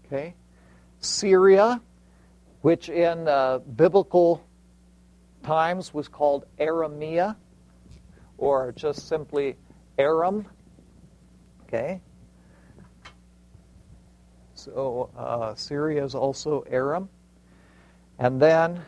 Okay, 0.06 0.34
Syria, 1.00 1.80
which 2.64 2.88
in 2.88 3.28
uh, 3.28 3.58
biblical 3.76 4.42
times 5.42 5.92
was 5.92 6.08
called 6.08 6.46
Aramea, 6.58 7.36
or 8.38 8.72
just 8.72 9.06
simply 9.06 9.56
Aram. 9.98 10.46
Okay. 11.64 12.00
So 14.54 15.10
uh, 15.14 15.54
Syria 15.54 16.02
is 16.02 16.14
also 16.14 16.64
Aram. 16.70 17.10
And 18.18 18.40
then 18.40 18.80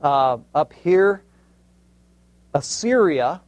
uh, 0.00 0.38
up 0.54 0.72
here, 0.74 1.24
Assyria. 2.54 3.40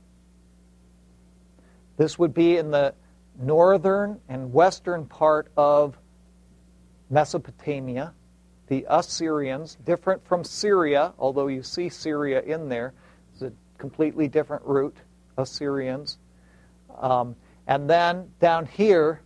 This 1.97 2.19
would 2.19 2.35
be 2.35 2.57
in 2.57 2.73
the 2.73 2.93
northern 3.39 4.19
and 4.29 4.53
western 4.53 5.07
part 5.07 5.47
of 5.57 5.97
Mesopotamia. 7.09 8.13
The 8.69 8.85
Assyrians, 8.89 9.77
different 9.85 10.27
from 10.27 10.43
Syria, 10.43 11.13
although 11.19 11.47
you 11.47 11.63
see 11.63 11.89
Syria 11.89 12.43
in 12.43 12.69
there, 12.69 12.95
it's 13.33 13.43
a 13.43 13.53
completely 13.79 14.29
different 14.29 14.65
root, 14.65 14.97
Assyrians. 15.39 16.19
Um, 16.99 17.37
and 17.67 17.89
then 17.89 18.31
down 18.41 18.67
here, 18.67 19.21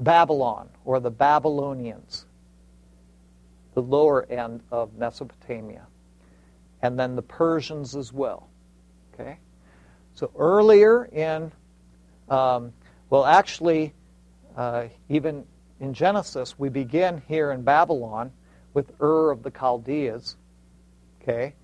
Babylon, 0.00 0.68
or 0.84 1.00
the 1.00 1.10
Babylonians, 1.10 2.26
the 3.74 3.82
lower 3.82 4.26
end 4.30 4.62
of 4.70 4.94
Mesopotamia. 4.94 5.86
And 6.82 6.98
then 6.98 7.16
the 7.16 7.22
Persians 7.22 7.96
as 7.96 8.12
well. 8.12 8.48
Okay? 9.14 9.38
So 10.14 10.30
earlier 10.36 11.04
in, 11.04 11.52
um, 12.28 12.72
well, 13.10 13.24
actually, 13.24 13.94
uh, 14.56 14.86
even 15.08 15.44
in 15.80 15.94
Genesis, 15.94 16.58
we 16.58 16.68
begin 16.68 17.22
here 17.28 17.52
in 17.52 17.62
Babylon 17.62 18.32
with 18.76 18.92
Ur 19.00 19.30
of 19.30 19.42
the 19.42 19.50
Chaldeans. 19.50 20.36
Okay? 21.22 21.54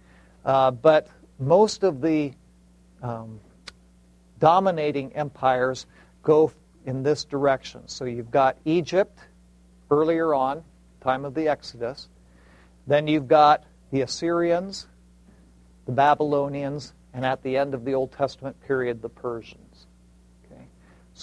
Uh, 0.46 0.70
but 0.70 1.08
most 1.38 1.84
of 1.84 2.00
the 2.00 2.32
um, 3.02 3.38
dominating 4.40 5.14
empires 5.14 5.84
go 6.22 6.50
in 6.86 7.02
this 7.02 7.24
direction. 7.24 7.86
So 7.86 8.06
you've 8.06 8.30
got 8.30 8.56
Egypt 8.64 9.18
earlier 9.90 10.34
on, 10.34 10.64
time 11.02 11.26
of 11.26 11.34
the 11.34 11.48
Exodus. 11.48 12.08
Then 12.86 13.06
you've 13.06 13.28
got 13.28 13.62
the 13.90 14.00
Assyrians, 14.00 14.86
the 15.84 15.92
Babylonians, 15.92 16.94
and 17.12 17.26
at 17.26 17.42
the 17.42 17.58
end 17.58 17.74
of 17.74 17.84
the 17.84 17.92
Old 17.92 18.12
Testament 18.12 18.58
period, 18.66 19.02
the 19.02 19.10
Persians. 19.10 19.86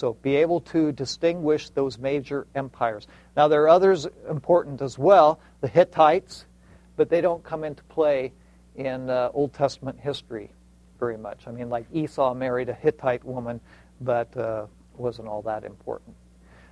So 0.00 0.14
be 0.14 0.36
able 0.36 0.62
to 0.72 0.92
distinguish 0.92 1.68
those 1.68 1.98
major 1.98 2.46
empires. 2.54 3.06
Now, 3.36 3.48
there 3.48 3.64
are 3.64 3.68
others 3.68 4.06
important 4.30 4.80
as 4.80 4.98
well 4.98 5.40
the 5.60 5.68
Hittites, 5.68 6.46
but 6.96 7.10
they 7.10 7.20
don't 7.20 7.44
come 7.44 7.64
into 7.64 7.84
play 7.84 8.32
in 8.76 9.10
uh, 9.10 9.28
Old 9.34 9.52
Testament 9.52 10.00
history 10.00 10.52
very 10.98 11.18
much. 11.18 11.46
I 11.46 11.50
mean, 11.50 11.68
like 11.68 11.84
Esau 11.92 12.32
married 12.32 12.70
a 12.70 12.72
Hittite 12.72 13.22
woman, 13.24 13.60
but 14.00 14.34
uh, 14.38 14.68
wasn't 14.96 15.28
all 15.28 15.42
that 15.42 15.64
important. 15.64 16.16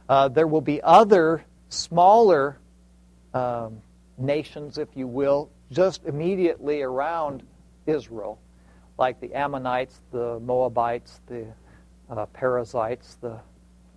Uh, 0.08 0.28
there 0.28 0.46
will 0.46 0.62
be 0.62 0.80
other 0.80 1.44
smaller 1.68 2.56
um, 3.34 3.82
nations, 4.16 4.78
if 4.78 4.88
you 4.94 5.06
will, 5.06 5.50
just 5.70 6.02
immediately 6.06 6.80
around 6.80 7.42
Israel, 7.84 8.38
like 8.96 9.20
the 9.20 9.34
Ammonites, 9.34 10.00
the 10.12 10.40
Moabites, 10.40 11.20
the 11.26 11.44
uh, 12.10 12.26
Perizzites, 12.26 13.16
the 13.20 13.38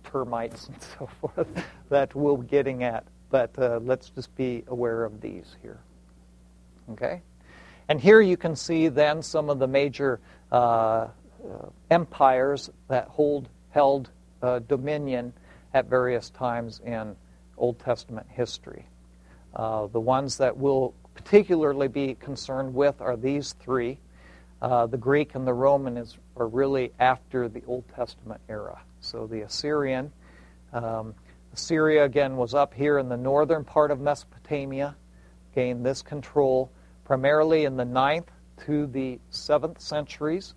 termites, 0.04 0.66
and 0.68 0.82
so 0.82 1.08
forth, 1.20 1.46
that 1.88 2.14
we'll 2.14 2.36
be 2.36 2.46
getting 2.46 2.84
at. 2.84 3.04
But 3.30 3.58
uh, 3.58 3.80
let's 3.82 4.10
just 4.10 4.34
be 4.36 4.64
aware 4.66 5.04
of 5.04 5.20
these 5.20 5.56
here. 5.62 5.80
Okay? 6.90 7.22
And 7.88 8.00
here 8.00 8.20
you 8.20 8.36
can 8.36 8.56
see 8.56 8.88
then 8.88 9.22
some 9.22 9.50
of 9.50 9.58
the 9.58 9.66
major 9.66 10.20
uh, 10.50 10.54
uh 10.56 11.08
empires 11.90 12.70
that 12.88 13.08
hold 13.08 13.48
held 13.70 14.10
uh, 14.42 14.60
dominion 14.60 15.32
at 15.74 15.86
various 15.86 16.30
times 16.30 16.80
in 16.84 17.16
Old 17.56 17.78
Testament 17.78 18.26
history. 18.30 18.86
Uh, 19.54 19.86
the 19.86 20.00
ones 20.00 20.38
that 20.38 20.56
we'll 20.56 20.94
particularly 21.14 21.88
be 21.88 22.14
concerned 22.14 22.74
with 22.74 23.00
are 23.00 23.16
these 23.16 23.54
three. 23.54 23.98
Uh, 24.62 24.86
the 24.86 24.96
Greek 24.96 25.34
and 25.34 25.44
the 25.44 25.52
Roman 25.52 25.96
is, 25.96 26.16
are 26.36 26.46
really 26.46 26.92
after 27.00 27.48
the 27.48 27.64
Old 27.66 27.82
Testament 27.96 28.40
era. 28.48 28.80
So 29.00 29.26
the 29.26 29.40
Assyrian, 29.40 30.12
um, 30.72 31.16
Assyria 31.52 32.04
again 32.04 32.36
was 32.36 32.54
up 32.54 32.72
here 32.72 32.98
in 32.98 33.08
the 33.08 33.16
northern 33.16 33.64
part 33.64 33.90
of 33.90 33.98
Mesopotamia, 33.98 34.94
gained 35.52 35.84
this 35.84 36.00
control 36.00 36.70
primarily 37.04 37.64
in 37.64 37.76
the 37.76 37.84
9th 37.84 38.28
to 38.66 38.86
the 38.86 39.18
7th 39.32 39.80
centuries. 39.80 40.54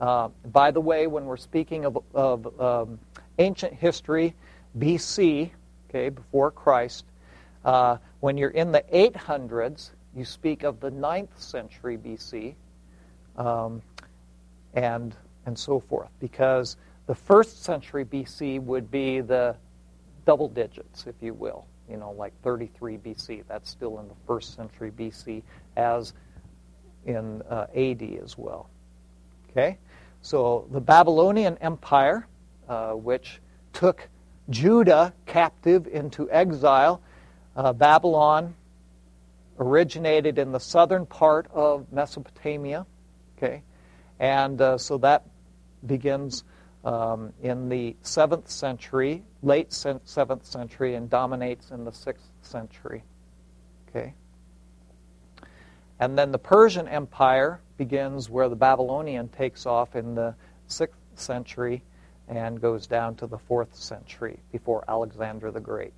Uh, 0.00 0.30
by 0.46 0.70
the 0.70 0.80
way, 0.80 1.06
when 1.06 1.26
we're 1.26 1.36
speaking 1.36 1.84
of, 1.84 2.02
of 2.14 2.58
um, 2.58 2.98
ancient 3.38 3.74
history, 3.74 4.34
BC, 4.78 5.50
okay, 5.90 6.08
before 6.08 6.50
Christ, 6.50 7.04
uh, 7.66 7.98
when 8.20 8.38
you're 8.38 8.48
in 8.48 8.72
the 8.72 8.82
800s, 8.90 9.90
you 10.16 10.24
speak 10.24 10.62
of 10.62 10.80
the 10.80 10.90
9th 10.90 11.38
century 11.38 11.98
BC, 11.98 12.54
um, 13.40 13.82
and 14.74 15.16
and 15.46 15.58
so 15.58 15.80
forth, 15.80 16.10
because 16.20 16.76
the 17.06 17.14
first 17.14 17.64
century 17.64 18.04
BC 18.04 18.62
would 18.62 18.90
be 18.90 19.20
the 19.20 19.56
double 20.26 20.48
digits, 20.48 21.06
if 21.06 21.14
you 21.20 21.32
will, 21.32 21.66
you 21.88 21.96
know, 21.96 22.12
like 22.12 22.32
33 22.42 22.98
BC. 22.98 23.42
That's 23.48 23.70
still 23.70 23.98
in 23.98 24.08
the 24.08 24.14
first 24.26 24.54
century 24.54 24.92
BC, 24.92 25.42
as 25.76 26.12
in 27.06 27.42
uh, 27.48 27.66
AD 27.74 28.02
as 28.22 28.36
well. 28.36 28.68
Okay. 29.50 29.78
So 30.22 30.68
the 30.70 30.80
Babylonian 30.80 31.56
Empire, 31.60 32.26
uh, 32.68 32.92
which 32.92 33.40
took 33.72 34.08
Judah 34.50 35.14
captive 35.24 35.86
into 35.86 36.30
exile, 36.30 37.00
uh, 37.56 37.72
Babylon 37.72 38.54
originated 39.58 40.38
in 40.38 40.52
the 40.52 40.60
southern 40.60 41.06
part 41.06 41.46
of 41.52 41.90
Mesopotamia. 41.92 42.86
Okay, 43.42 43.62
and 44.18 44.60
uh, 44.60 44.76
so 44.76 44.98
that 44.98 45.24
begins 45.86 46.44
um, 46.84 47.32
in 47.42 47.68
the 47.68 47.96
seventh 48.02 48.50
century, 48.50 49.22
late 49.42 49.72
seventh 49.72 50.44
century, 50.44 50.94
and 50.94 51.08
dominates 51.08 51.70
in 51.70 51.84
the 51.84 51.92
sixth 51.92 52.30
century. 52.42 53.02
Okay. 53.88 54.14
And 55.98 56.16
then 56.16 56.32
the 56.32 56.38
Persian 56.38 56.88
Empire 56.88 57.60
begins 57.76 58.30
where 58.30 58.48
the 58.48 58.56
Babylonian 58.56 59.28
takes 59.28 59.66
off 59.66 59.94
in 59.94 60.14
the 60.14 60.34
6th 60.68 60.94
century 61.14 61.82
and 62.26 62.60
goes 62.60 62.86
down 62.86 63.16
to 63.16 63.26
the 63.26 63.36
4th 63.36 63.74
century 63.74 64.38
before 64.50 64.82
Alexander 64.88 65.50
the 65.50 65.60
Great. 65.60 65.92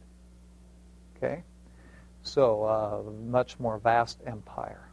Okay? 1.16 1.44
So, 2.22 2.64
uh, 2.64 3.10
much 3.26 3.60
more 3.60 3.78
vast 3.78 4.20
empire. 4.26 4.88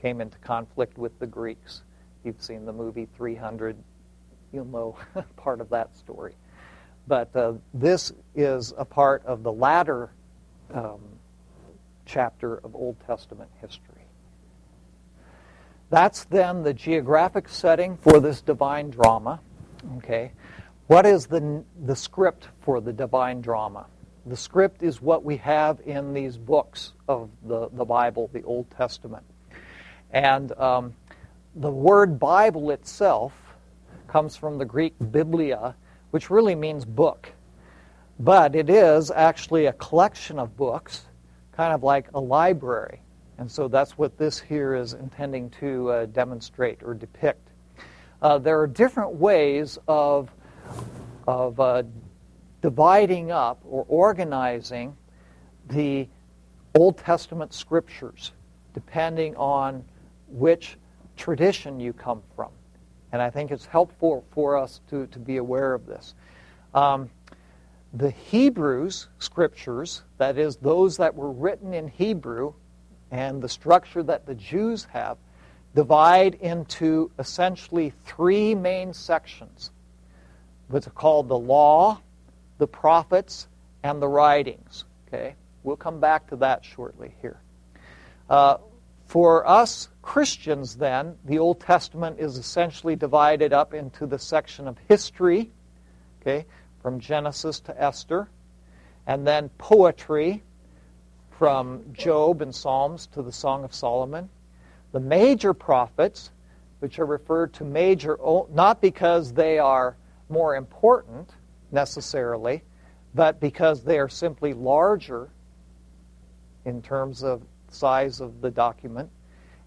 Came 0.00 0.20
into 0.20 0.38
conflict 0.38 0.98
with 0.98 1.18
the 1.18 1.26
Greeks. 1.26 1.82
You've 2.24 2.42
seen 2.42 2.64
the 2.64 2.72
movie 2.72 3.08
300, 3.16 3.76
you'll 4.52 4.64
know 4.64 4.96
part 5.36 5.60
of 5.60 5.68
that 5.70 5.96
story. 5.96 6.34
But 7.06 7.34
uh, 7.36 7.54
this 7.72 8.12
is 8.34 8.74
a 8.76 8.84
part 8.84 9.24
of 9.24 9.42
the 9.42 9.52
latter 9.52 10.10
um, 10.74 11.00
chapter 12.04 12.58
of 12.58 12.74
Old 12.74 12.96
Testament 13.06 13.50
history. 13.60 14.02
That's 15.88 16.24
then 16.24 16.62
the 16.62 16.74
geographic 16.74 17.48
setting 17.48 17.96
for 17.96 18.18
this 18.18 18.40
divine 18.40 18.90
drama. 18.90 19.40
Okay. 19.98 20.32
What 20.88 21.06
is 21.06 21.26
the, 21.26 21.64
the 21.84 21.96
script 21.96 22.48
for 22.60 22.80
the 22.80 22.92
divine 22.92 23.40
drama? 23.40 23.86
The 24.26 24.36
script 24.36 24.82
is 24.82 25.00
what 25.00 25.24
we 25.24 25.36
have 25.36 25.80
in 25.86 26.12
these 26.12 26.36
books 26.36 26.94
of 27.08 27.30
the, 27.44 27.68
the 27.72 27.84
Bible, 27.84 28.30
the 28.32 28.42
Old 28.42 28.68
Testament. 28.70 29.24
And 30.16 30.58
um, 30.58 30.94
the 31.56 31.70
word 31.70 32.18
Bible 32.18 32.70
itself 32.70 33.34
comes 34.08 34.34
from 34.34 34.56
the 34.56 34.64
Greek 34.64 34.94
biblia, 35.10 35.74
which 36.10 36.30
really 36.30 36.54
means 36.54 36.86
book. 36.86 37.30
But 38.18 38.56
it 38.56 38.70
is 38.70 39.10
actually 39.10 39.66
a 39.66 39.74
collection 39.74 40.38
of 40.38 40.56
books, 40.56 41.02
kind 41.52 41.74
of 41.74 41.82
like 41.82 42.06
a 42.14 42.18
library. 42.18 43.02
And 43.36 43.50
so 43.50 43.68
that's 43.68 43.98
what 43.98 44.16
this 44.16 44.40
here 44.40 44.74
is 44.74 44.94
intending 44.94 45.50
to 45.60 45.90
uh, 45.90 46.06
demonstrate 46.06 46.82
or 46.82 46.94
depict. 46.94 47.50
Uh, 48.22 48.38
there 48.38 48.58
are 48.58 48.66
different 48.66 49.16
ways 49.16 49.78
of, 49.86 50.30
of 51.26 51.60
uh, 51.60 51.82
dividing 52.62 53.32
up 53.32 53.60
or 53.68 53.84
organizing 53.86 54.96
the 55.68 56.08
Old 56.74 56.96
Testament 56.96 57.52
scriptures 57.52 58.32
depending 58.72 59.36
on 59.36 59.84
which 60.36 60.76
tradition 61.16 61.80
you 61.80 61.92
come 61.92 62.22
from. 62.34 62.50
And 63.12 63.22
I 63.22 63.30
think 63.30 63.50
it's 63.50 63.66
helpful 63.66 64.24
for 64.32 64.56
us 64.56 64.80
to, 64.90 65.06
to 65.06 65.18
be 65.18 65.38
aware 65.38 65.72
of 65.72 65.86
this. 65.86 66.14
Um, 66.74 67.10
the 67.94 68.10
Hebrews 68.10 69.08
scriptures, 69.18 70.02
that 70.18 70.36
is, 70.36 70.56
those 70.56 70.98
that 70.98 71.14
were 71.14 71.30
written 71.30 71.72
in 71.72 71.88
Hebrew, 71.88 72.52
and 73.10 73.40
the 73.40 73.48
structure 73.48 74.02
that 74.02 74.26
the 74.26 74.34
Jews 74.34 74.84
have, 74.92 75.16
divide 75.74 76.34
into 76.34 77.10
essentially 77.18 77.92
three 78.04 78.54
main 78.54 78.92
sections. 78.92 79.70
What's 80.68 80.88
called 80.88 81.28
the 81.28 81.38
law, 81.38 82.00
the 82.58 82.66
prophets, 82.66 83.46
and 83.82 84.02
the 84.02 84.08
writings. 84.08 84.84
Okay? 85.06 85.34
We'll 85.62 85.76
come 85.76 86.00
back 86.00 86.28
to 86.28 86.36
that 86.36 86.64
shortly 86.64 87.14
here. 87.22 87.40
Uh, 88.28 88.58
for 89.06 89.48
us 89.48 89.88
Christians, 90.06 90.76
then, 90.76 91.16
the 91.24 91.40
Old 91.40 91.58
Testament 91.58 92.20
is 92.20 92.38
essentially 92.38 92.94
divided 92.94 93.52
up 93.52 93.74
into 93.74 94.06
the 94.06 94.20
section 94.20 94.68
of 94.68 94.78
history, 94.88 95.50
okay, 96.22 96.46
from 96.80 97.00
Genesis 97.00 97.58
to 97.60 97.82
Esther, 97.82 98.28
and 99.08 99.26
then 99.26 99.48
poetry 99.58 100.44
from 101.28 101.82
Job 101.92 102.40
and 102.40 102.54
Psalms 102.54 103.08
to 103.08 103.20
the 103.20 103.32
Song 103.32 103.64
of 103.64 103.74
Solomon. 103.74 104.28
The 104.92 105.00
major 105.00 105.52
prophets, 105.52 106.30
which 106.78 107.00
are 107.00 107.04
referred 107.04 107.52
to 107.54 107.64
major 107.64 108.16
not 108.54 108.80
because 108.80 109.32
they 109.32 109.58
are 109.58 109.96
more 110.28 110.54
important 110.54 111.30
necessarily, 111.72 112.62
but 113.12 113.40
because 113.40 113.82
they 113.82 113.98
are 113.98 114.08
simply 114.08 114.54
larger 114.54 115.30
in 116.64 116.80
terms 116.80 117.24
of 117.24 117.42
size 117.70 118.20
of 118.20 118.40
the 118.40 118.52
document, 118.52 119.10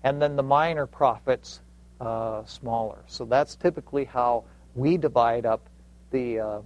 and 0.03 0.21
then 0.21 0.35
the 0.35 0.43
minor 0.43 0.85
prophets 0.85 1.61
uh, 1.99 2.43
smaller. 2.45 3.03
So 3.07 3.25
that's 3.25 3.55
typically 3.55 4.05
how 4.05 4.45
we 4.75 4.97
divide 4.97 5.45
up 5.45 5.67
the 6.11 6.39
uh, 6.39 6.61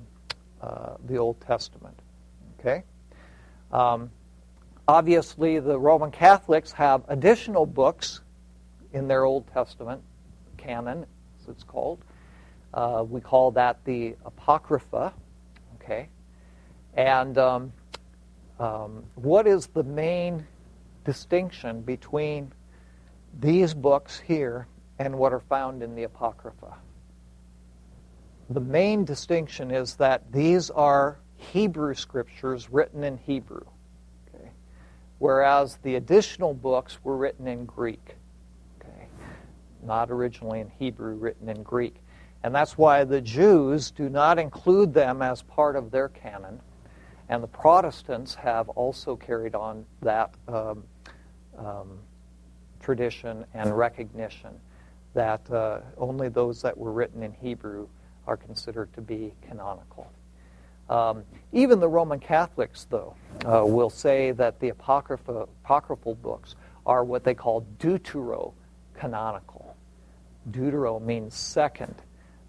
uh, 0.62 0.96
the 1.06 1.18
Old 1.18 1.42
Testament. 1.42 2.00
Okay. 2.60 2.84
Um, 3.72 4.12
obviously, 4.88 5.60
the 5.60 5.78
Roman 5.78 6.12
Catholics 6.12 6.72
have 6.72 7.04
additional 7.08 7.66
books 7.66 8.22
in 8.94 9.08
their 9.08 9.26
Old 9.26 9.48
Testament 9.48 10.02
canon, 10.58 11.06
as 11.42 11.50
it's 11.50 11.64
called. 11.64 12.00
Uh, 12.74 13.04
we 13.08 13.20
call 13.20 13.52
that 13.52 13.84
the 13.84 14.16
Apocrypha. 14.26 15.14
Okay. 15.76 16.08
And 16.94 17.38
um, 17.38 17.74
um, 18.60 19.04
what 19.16 19.48
is 19.48 19.68
the 19.68 19.84
main 19.84 20.48
distinction 21.04 21.82
between 21.82 22.52
these 23.40 23.74
books 23.74 24.20
here 24.20 24.68
and 25.00 25.18
what 25.18 25.34
are 25.34 25.40
found 25.40 25.84
in 25.84 25.96
the 25.96 26.04
Apocrypha. 26.04 26.76
The 28.50 28.60
main 28.60 29.06
distinction 29.06 29.72
is 29.72 29.96
that 29.96 30.32
these 30.32 30.70
are 30.70 31.20
Hebrew 31.38 31.94
scriptures 31.94 32.70
written 32.70 33.04
in 33.04 33.18
Hebrew, 33.18 33.66
okay? 34.28 34.52
whereas 35.20 35.78
the 35.84 35.96
additional 35.96 36.54
books 36.54 37.00
were 37.04 37.18
written 37.18 37.48
in 37.48 37.66
Greek, 37.66 38.16
okay? 38.80 39.08
not 39.84 40.12
originally 40.12 40.60
in 40.60 40.70
Hebrew, 40.70 41.16
written 41.16 41.50
in 41.50 41.64
Greek. 41.64 41.96
And 42.44 42.54
that's 42.54 42.78
why 42.78 43.06
the 43.06 43.22
Jews 43.22 43.92
do 43.92 44.10
not 44.10 44.38
include 44.38 44.94
them 44.94 45.22
as 45.22 45.42
part 45.42 45.76
of 45.76 45.92
their 45.92 46.10
canon, 46.10 46.60
and 47.30 47.42
the 47.42 47.48
Protestants 47.48 48.36
have 48.36 48.70
also 48.70 49.16
carried 49.16 49.56
on 49.56 49.86
that 50.02 50.34
um, 50.48 50.84
um, 51.58 52.00
tradition 52.84 53.46
and 53.54 53.76
recognition 53.76 54.52
that 55.14 55.50
uh, 55.52 55.80
only 55.98 56.30
those 56.30 56.62
that 56.62 56.78
were 56.78 56.92
written 56.92 57.24
in 57.24 57.32
Hebrew 57.34 57.88
are 58.28 58.38
considered 58.38 58.94
to 58.94 59.02
be 59.02 59.34
canonical. 59.48 60.12
Um, 60.90 61.24
even 61.54 61.80
the 61.80 61.88
Roman 61.88 62.20
Catholics, 62.20 62.86
though, 62.90 63.16
uh, 63.46 63.64
will 63.66 63.90
say 63.90 64.32
that 64.32 64.60
the 64.60 64.70
apocrypha, 64.70 65.48
apocryphal 65.64 66.16
books 66.16 66.56
are 66.86 67.04
what 67.04 67.24
they 67.24 67.34
call 67.34 67.66
deuterocanonical. 67.80 69.74
Deutero 70.52 71.02
means 71.02 71.34
second, 71.34 71.96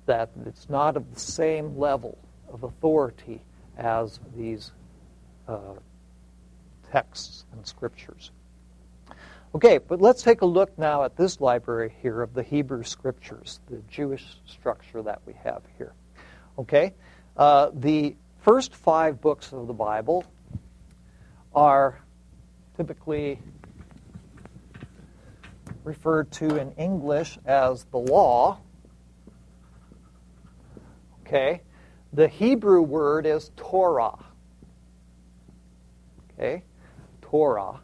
that 0.07 0.31
it's 0.47 0.69
not 0.69 0.97
of 0.97 1.15
the 1.15 1.21
same 1.21 1.79
level 1.79 2.19
of 2.53 2.65
authority 2.65 3.41
as 3.79 4.19
these 4.37 4.73
uh, 5.49 5.75
texts 6.91 7.45
and 7.53 7.67
scriptures. 7.67 8.31
Okay, 9.55 9.79
but 9.79 10.01
let's 10.01 10.25
take 10.25 10.41
a 10.41 10.47
look 10.47 10.77
now 10.77 11.05
at 11.05 11.17
this 11.17 11.41
library 11.41 11.95
here 12.03 12.23
of 12.23 12.35
the 12.35 12.43
Hebrew 12.43 12.83
Scriptures, 12.83 13.61
the 13.71 13.81
Jewish 13.89 14.27
structure 14.47 15.01
that 15.03 15.23
we 15.27 15.35
have 15.45 15.63
here. 15.79 15.93
Okay, 16.59 16.93
uh, 17.37 17.71
the 17.73 18.17
first 18.41 18.75
five 18.75 19.21
books 19.21 19.53
of 19.53 19.69
the 19.69 19.73
Bible 19.73 20.25
are 21.55 22.01
typically 22.77 23.39
referred 25.85 26.33
to 26.33 26.57
in 26.57 26.73
English 26.73 27.39
as 27.47 27.85
the 27.93 27.99
law. 27.99 28.59
Okay, 31.21 31.63
the 32.13 32.27
Hebrew 32.27 32.83
word 32.83 33.25
is 33.25 33.53
Torah. 33.55 34.19
Okay, 36.33 36.65
Torah. 37.23 37.84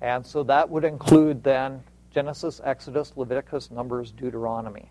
And 0.00 0.26
so 0.26 0.42
that 0.44 0.70
would 0.70 0.84
include 0.84 1.42
then 1.42 1.82
Genesis, 2.10 2.60
Exodus, 2.64 3.12
Leviticus, 3.16 3.70
Numbers, 3.70 4.12
Deuteronomy, 4.12 4.90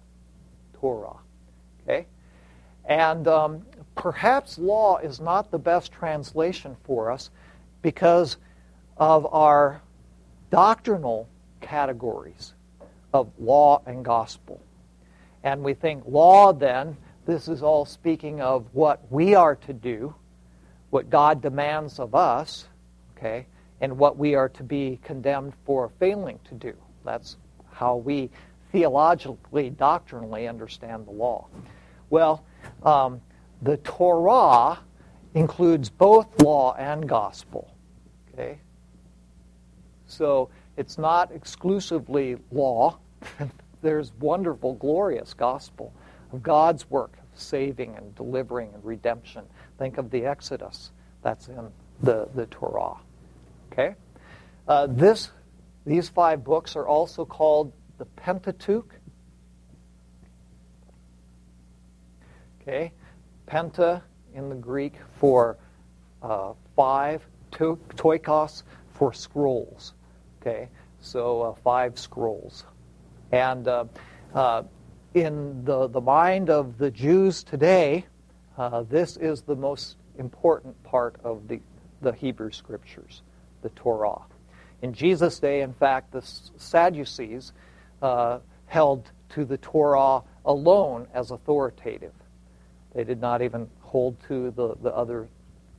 Torah. 0.73 1.17
Okay? 1.83 2.07
And 2.85 3.27
um, 3.27 3.65
perhaps 3.95 4.57
law 4.57 4.97
is 4.97 5.19
not 5.19 5.51
the 5.51 5.59
best 5.59 5.91
translation 5.91 6.75
for 6.83 7.11
us 7.11 7.29
because 7.81 8.37
of 8.97 9.25
our 9.33 9.81
doctrinal 10.49 11.27
categories 11.61 12.53
of 13.13 13.29
law 13.39 13.81
and 13.85 14.03
gospel. 14.03 14.61
And 15.43 15.63
we 15.63 15.73
think 15.73 16.03
law, 16.05 16.51
then, 16.53 16.97
this 17.25 17.47
is 17.47 17.63
all 17.63 17.85
speaking 17.85 18.41
of 18.41 18.65
what 18.73 19.01
we 19.09 19.35
are 19.35 19.55
to 19.55 19.73
do, 19.73 20.15
what 20.89 21.09
God 21.09 21.41
demands 21.41 21.99
of 21.99 22.15
us, 22.15 22.67
okay? 23.15 23.45
And 23.81 23.97
what 23.97 24.17
we 24.17 24.35
are 24.35 24.49
to 24.49 24.63
be 24.63 24.99
condemned 25.03 25.53
for 25.65 25.89
failing 25.99 26.39
to 26.45 26.55
do. 26.55 26.73
That's 27.05 27.37
how 27.71 27.95
we 27.95 28.29
theologically, 28.71 29.69
doctrinally 29.69 30.47
understand 30.47 31.05
the 31.05 31.11
law. 31.11 31.47
Well, 32.09 32.43
um, 32.83 33.21
the 33.61 33.77
Torah 33.77 34.79
includes 35.33 35.89
both 35.89 36.41
law 36.41 36.75
and 36.75 37.07
gospel. 37.07 37.73
Okay? 38.33 38.59
So 40.07 40.49
it's 40.77 40.97
not 40.97 41.31
exclusively 41.31 42.37
law. 42.51 42.97
There's 43.81 44.13
wonderful, 44.19 44.75
glorious 44.75 45.33
gospel 45.33 45.93
of 46.33 46.43
God's 46.43 46.89
work 46.89 47.13
of 47.13 47.39
saving 47.39 47.95
and 47.95 48.13
delivering 48.15 48.73
and 48.73 48.83
redemption. 48.83 49.45
Think 49.77 49.97
of 49.97 50.09
the 50.09 50.25
Exodus. 50.25 50.91
That's 51.21 51.47
in 51.47 51.69
the, 52.01 52.27
the 52.35 52.45
Torah. 52.47 52.97
Okay? 53.71 53.95
Uh, 54.67 54.87
this, 54.87 55.31
these 55.85 56.09
five 56.09 56.43
books 56.43 56.75
are 56.75 56.87
also 56.87 57.25
called 57.25 57.73
the 57.97 58.05
Pentateuch. 58.05 58.93
Okay? 62.61 62.91
Penta 63.47 64.01
in 64.33 64.49
the 64.49 64.55
Greek 64.55 64.93
for 65.19 65.57
uh, 66.21 66.53
five, 66.75 67.25
to, 67.51 67.79
toikos 67.95 68.63
for 68.93 69.13
scrolls. 69.13 69.93
Okay? 70.41 70.69
So 70.99 71.41
uh, 71.41 71.53
five 71.63 71.97
scrolls. 71.97 72.65
And 73.31 73.67
uh, 73.67 73.85
uh, 74.33 74.63
in 75.13 75.63
the, 75.63 75.87
the 75.87 76.01
mind 76.01 76.49
of 76.49 76.77
the 76.77 76.91
Jews 76.91 77.43
today, 77.43 78.05
uh, 78.57 78.83
this 78.83 79.17
is 79.17 79.41
the 79.41 79.55
most 79.55 79.95
important 80.17 80.81
part 80.83 81.15
of 81.23 81.47
the, 81.47 81.59
the 82.01 82.11
Hebrew 82.11 82.51
Scriptures 82.51 83.21
the 83.61 83.69
Torah. 83.69 84.21
In 84.81 84.93
Jesus' 84.93 85.39
day, 85.39 85.61
in 85.61 85.73
fact, 85.73 86.11
the 86.11 86.21
Sadducees 86.21 87.51
uh, 88.01 88.39
held 88.67 89.11
to 89.29 89.45
the 89.45 89.57
Torah 89.57 90.23
alone 90.45 91.07
as 91.13 91.31
authoritative. 91.31 92.13
They 92.95 93.03
did 93.03 93.19
not 93.19 93.41
even 93.41 93.69
hold 93.81 94.17
to 94.27 94.51
the, 94.51 94.75
the 94.81 94.95
other 94.95 95.27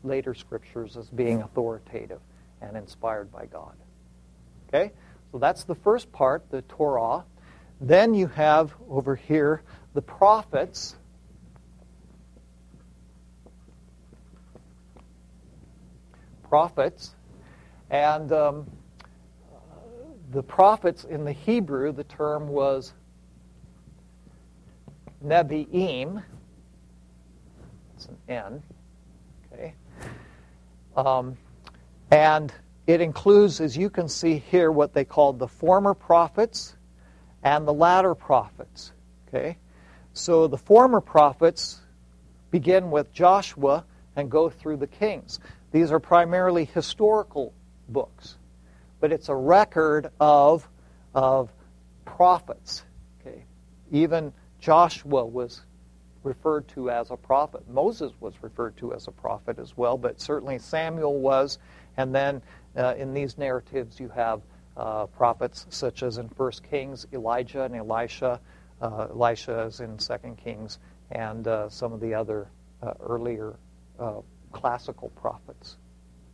later 0.04 0.34
scriptures 0.34 0.96
as 0.96 1.08
being 1.08 1.42
authoritative 1.42 2.20
and 2.60 2.76
inspired 2.76 3.32
by 3.32 3.46
God. 3.46 3.74
Okay? 4.68 4.92
So 5.32 5.38
that's 5.38 5.64
the 5.64 5.74
first 5.74 6.12
part, 6.12 6.50
the 6.50 6.62
Torah. 6.62 7.24
Then 7.80 8.14
you 8.14 8.26
have 8.28 8.74
over 8.88 9.16
here 9.16 9.62
the 9.94 10.02
prophets. 10.02 10.96
Prophets 16.48 17.14
and 17.90 18.32
um, 18.32 18.70
the 20.30 20.42
prophets 20.42 21.04
in 21.04 21.24
the 21.24 21.32
Hebrew, 21.32 21.92
the 21.92 22.04
term 22.04 22.48
was 22.48 22.94
Nebi'im. 25.24 26.22
It's 27.96 28.06
an 28.06 28.16
N. 28.28 28.62
Okay. 29.52 29.74
Um, 30.96 31.36
and 32.10 32.52
it 32.86 33.00
includes, 33.00 33.60
as 33.60 33.76
you 33.76 33.90
can 33.90 34.08
see 34.08 34.38
here, 34.38 34.70
what 34.70 34.94
they 34.94 35.04
called 35.04 35.38
the 35.38 35.48
former 35.48 35.94
prophets 35.94 36.76
and 37.42 37.66
the 37.66 37.72
latter 37.72 38.14
prophets. 38.14 38.92
Okay? 39.28 39.58
So 40.12 40.46
the 40.46 40.58
former 40.58 41.00
prophets 41.00 41.80
begin 42.50 42.90
with 42.90 43.12
Joshua 43.12 43.84
and 44.16 44.30
go 44.30 44.48
through 44.48 44.76
the 44.76 44.86
kings. 44.86 45.40
These 45.72 45.92
are 45.92 46.00
primarily 46.00 46.64
historical 46.64 47.52
books, 47.92 48.36
but 49.00 49.12
it's 49.12 49.28
a 49.28 49.34
record 49.34 50.10
of, 50.18 50.68
of 51.14 51.52
prophets. 52.04 52.84
Okay? 53.20 53.44
Even 53.90 54.32
Joshua 54.60 55.24
was 55.24 55.62
referred 56.22 56.68
to 56.68 56.90
as 56.90 57.10
a 57.10 57.16
prophet. 57.16 57.68
Moses 57.68 58.12
was 58.20 58.34
referred 58.42 58.76
to 58.78 58.92
as 58.92 59.08
a 59.08 59.12
prophet 59.12 59.58
as 59.58 59.76
well, 59.76 59.96
but 59.96 60.20
certainly 60.20 60.58
Samuel 60.58 61.18
was. 61.18 61.58
And 61.96 62.14
then 62.14 62.42
uh, 62.76 62.94
in 62.96 63.14
these 63.14 63.38
narratives, 63.38 63.98
you 63.98 64.08
have 64.10 64.42
uh, 64.76 65.06
prophets 65.06 65.66
such 65.70 66.02
as 66.02 66.18
in 66.18 66.26
1 66.26 66.52
Kings, 66.70 67.06
Elijah 67.12 67.62
and 67.64 67.74
Elisha. 67.74 68.40
Uh, 68.80 69.08
Elisha 69.10 69.62
is 69.62 69.80
in 69.80 69.98
2 69.98 70.36
Kings, 70.42 70.78
and 71.10 71.46
uh, 71.46 71.68
some 71.68 71.92
of 71.92 72.00
the 72.00 72.14
other 72.14 72.48
uh, 72.82 72.94
earlier 73.00 73.56
uh, 73.98 74.20
classical 74.52 75.10
prophets. 75.10 75.76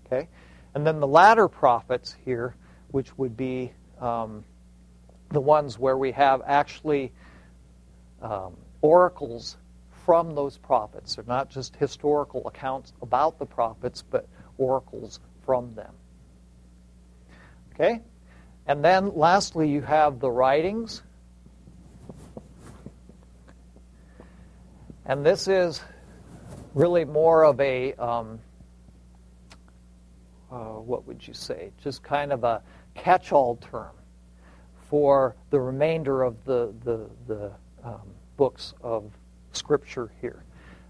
Okay? 0.07 0.29
And 0.77 0.87
then 0.87 1.01
the 1.01 1.07
latter 1.07 1.49
prophets 1.49 2.15
here, 2.27 2.55
which 2.91 3.17
would 3.17 3.35
be 3.35 3.73
um, 3.99 4.45
the 5.31 5.41
ones 5.41 5.79
where 5.79 5.97
we 5.97 6.13
have 6.13 6.43
actually 6.45 7.13
um, 8.21 8.59
oracles 8.83 9.57
from 10.05 10.35
those 10.35 10.59
prophets. 10.59 11.15
They're 11.15 11.25
not 11.27 11.49
just 11.49 11.75
historical 11.77 12.47
accounts 12.47 12.93
about 13.01 13.39
the 13.39 13.47
prophets, 13.47 14.03
but 14.03 14.29
oracles 14.59 15.19
from 15.47 15.75
them. 15.75 15.95
Okay? 17.73 18.03
And 18.67 18.85
then 18.85 19.17
lastly, 19.17 19.71
you 19.71 19.81
have 19.81 20.21
the 20.21 20.31
writings. 20.31 21.03
And 25.07 25.25
this 25.25 25.49
is 25.49 25.81
really 26.75 27.07
more 27.07 27.47
of 27.47 27.59
a, 27.63 27.95
um, 27.95 28.41
uh, 30.51 30.75
what 30.75 31.07
would 31.07 31.27
you 31.27 31.35
say, 31.35 31.71
just 31.83 32.03
kind 32.03 32.33
of 32.33 32.45
a 32.45 32.63
catch 32.95 33.33
all 33.33 33.57
term 33.57 33.95
for 34.89 35.35
the 35.51 35.61
remainder 35.61 36.23
of 36.23 36.43
the, 36.45 36.73
the, 36.85 37.09
the 37.27 37.53
um, 37.83 38.03
books 38.37 38.75
of 38.83 39.11
Scripture 39.53 40.13
here. 40.21 40.45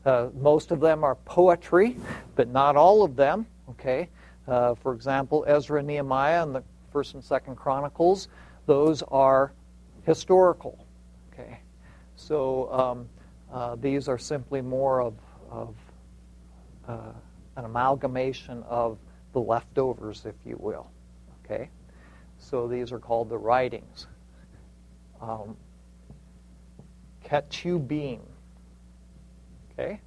Uh, 0.04 0.28
most 0.38 0.70
of 0.70 0.80
them 0.80 1.02
are 1.02 1.14
poetry, 1.24 1.96
but 2.34 2.48
not 2.48 2.76
all 2.76 3.02
of 3.02 3.16
them. 3.16 3.46
Okay, 3.70 4.08
uh, 4.46 4.74
for 4.74 4.94
example, 4.94 5.44
Ezra, 5.48 5.82
Nehemiah, 5.82 6.42
and 6.42 6.54
the 6.54 6.62
First 6.92 7.14
and 7.14 7.24
Second 7.24 7.56
Chronicles, 7.56 8.28
those 8.66 9.02
are 9.02 9.52
historical. 10.04 10.86
Okay, 11.32 11.58
so 12.14 12.72
um, 12.72 13.08
uh, 13.52 13.76
these 13.76 14.08
are 14.08 14.18
simply 14.18 14.60
more 14.60 15.02
of, 15.02 15.14
of 15.50 15.74
uh, 16.86 17.12
an 17.56 17.64
amalgamation 17.64 18.62
of 18.68 18.98
the 19.36 19.42
leftovers, 19.42 20.24
if 20.24 20.34
you 20.46 20.56
will. 20.58 20.90
Okay, 21.44 21.68
so 22.38 22.66
these 22.66 22.90
are 22.90 22.98
called 22.98 23.28
the 23.28 23.36
writings. 23.36 24.06
Um, 25.20 25.58
Ketubim. 27.22 28.20
Okay, 29.70 30.00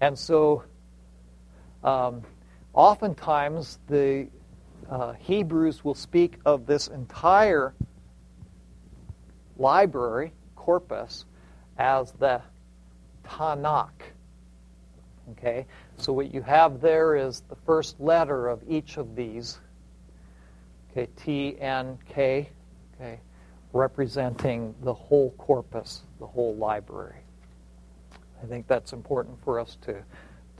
and 0.00 0.16
so 0.16 0.62
um, 1.82 2.22
oftentimes 2.72 3.80
the 3.88 4.28
uh, 4.88 5.14
Hebrews 5.14 5.84
will 5.84 5.96
speak 5.96 6.38
of 6.46 6.64
this 6.64 6.86
entire 6.86 7.74
library 9.56 10.34
corpus 10.54 11.24
as 11.78 12.12
the 12.12 12.40
Tanakh. 13.24 13.90
Okay, 15.32 15.66
so 16.02 16.12
what 16.12 16.34
you 16.34 16.42
have 16.42 16.80
there 16.80 17.14
is 17.14 17.42
the 17.48 17.54
first 17.54 18.00
letter 18.00 18.48
of 18.48 18.60
each 18.68 18.96
of 18.96 19.14
these. 19.14 19.58
Okay, 20.90 21.08
T 21.24 21.56
N 21.60 21.96
K. 22.08 22.48
Okay, 22.96 23.20
representing 23.72 24.74
the 24.82 24.92
whole 24.92 25.30
corpus, 25.38 26.02
the 26.18 26.26
whole 26.26 26.56
library. 26.56 27.20
I 28.42 28.46
think 28.46 28.66
that's 28.66 28.92
important 28.92 29.42
for 29.44 29.60
us 29.60 29.78
to, 29.82 30.02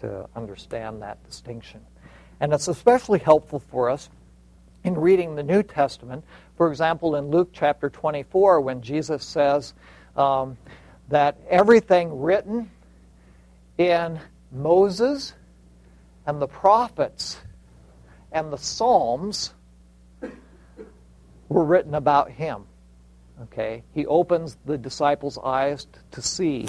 to 0.00 0.28
understand 0.36 1.02
that 1.02 1.22
distinction. 1.24 1.80
And 2.38 2.52
it's 2.52 2.68
especially 2.68 3.18
helpful 3.18 3.58
for 3.58 3.90
us 3.90 4.08
in 4.84 4.94
reading 4.94 5.34
the 5.34 5.42
New 5.42 5.64
Testament. 5.64 6.24
For 6.56 6.70
example, 6.70 7.16
in 7.16 7.30
Luke 7.30 7.50
chapter 7.52 7.90
24, 7.90 8.60
when 8.60 8.80
Jesus 8.80 9.24
says 9.24 9.74
um, 10.16 10.56
that 11.08 11.36
everything 11.50 12.20
written 12.20 12.70
in 13.76 14.20
Moses 14.52 15.32
and 16.26 16.40
the 16.40 16.46
prophets 16.46 17.40
and 18.30 18.52
the 18.52 18.58
Psalms 18.58 19.54
were 21.48 21.64
written 21.64 21.94
about 21.94 22.30
him. 22.30 22.64
Okay? 23.42 23.82
He 23.94 24.06
opens 24.06 24.58
the 24.64 24.78
disciples' 24.78 25.38
eyes 25.38 25.86
to 26.10 26.22
see 26.22 26.68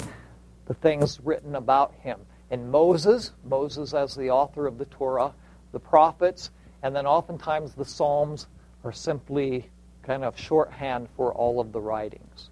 the 0.66 0.74
things 0.74 1.20
written 1.22 1.54
about 1.54 1.94
him. 2.00 2.20
In 2.50 2.70
Moses, 2.70 3.32
Moses 3.44 3.94
as 3.94 4.14
the 4.14 4.30
author 4.30 4.66
of 4.66 4.78
the 4.78 4.84
Torah, 4.86 5.34
the 5.72 5.80
prophets, 5.80 6.50
and 6.82 6.94
then 6.94 7.06
oftentimes 7.06 7.74
the 7.74 7.84
Psalms 7.84 8.46
are 8.82 8.92
simply 8.92 9.70
kind 10.02 10.24
of 10.24 10.38
shorthand 10.38 11.08
for 11.16 11.32
all 11.32 11.60
of 11.60 11.72
the 11.72 11.80
writings. 11.80 12.50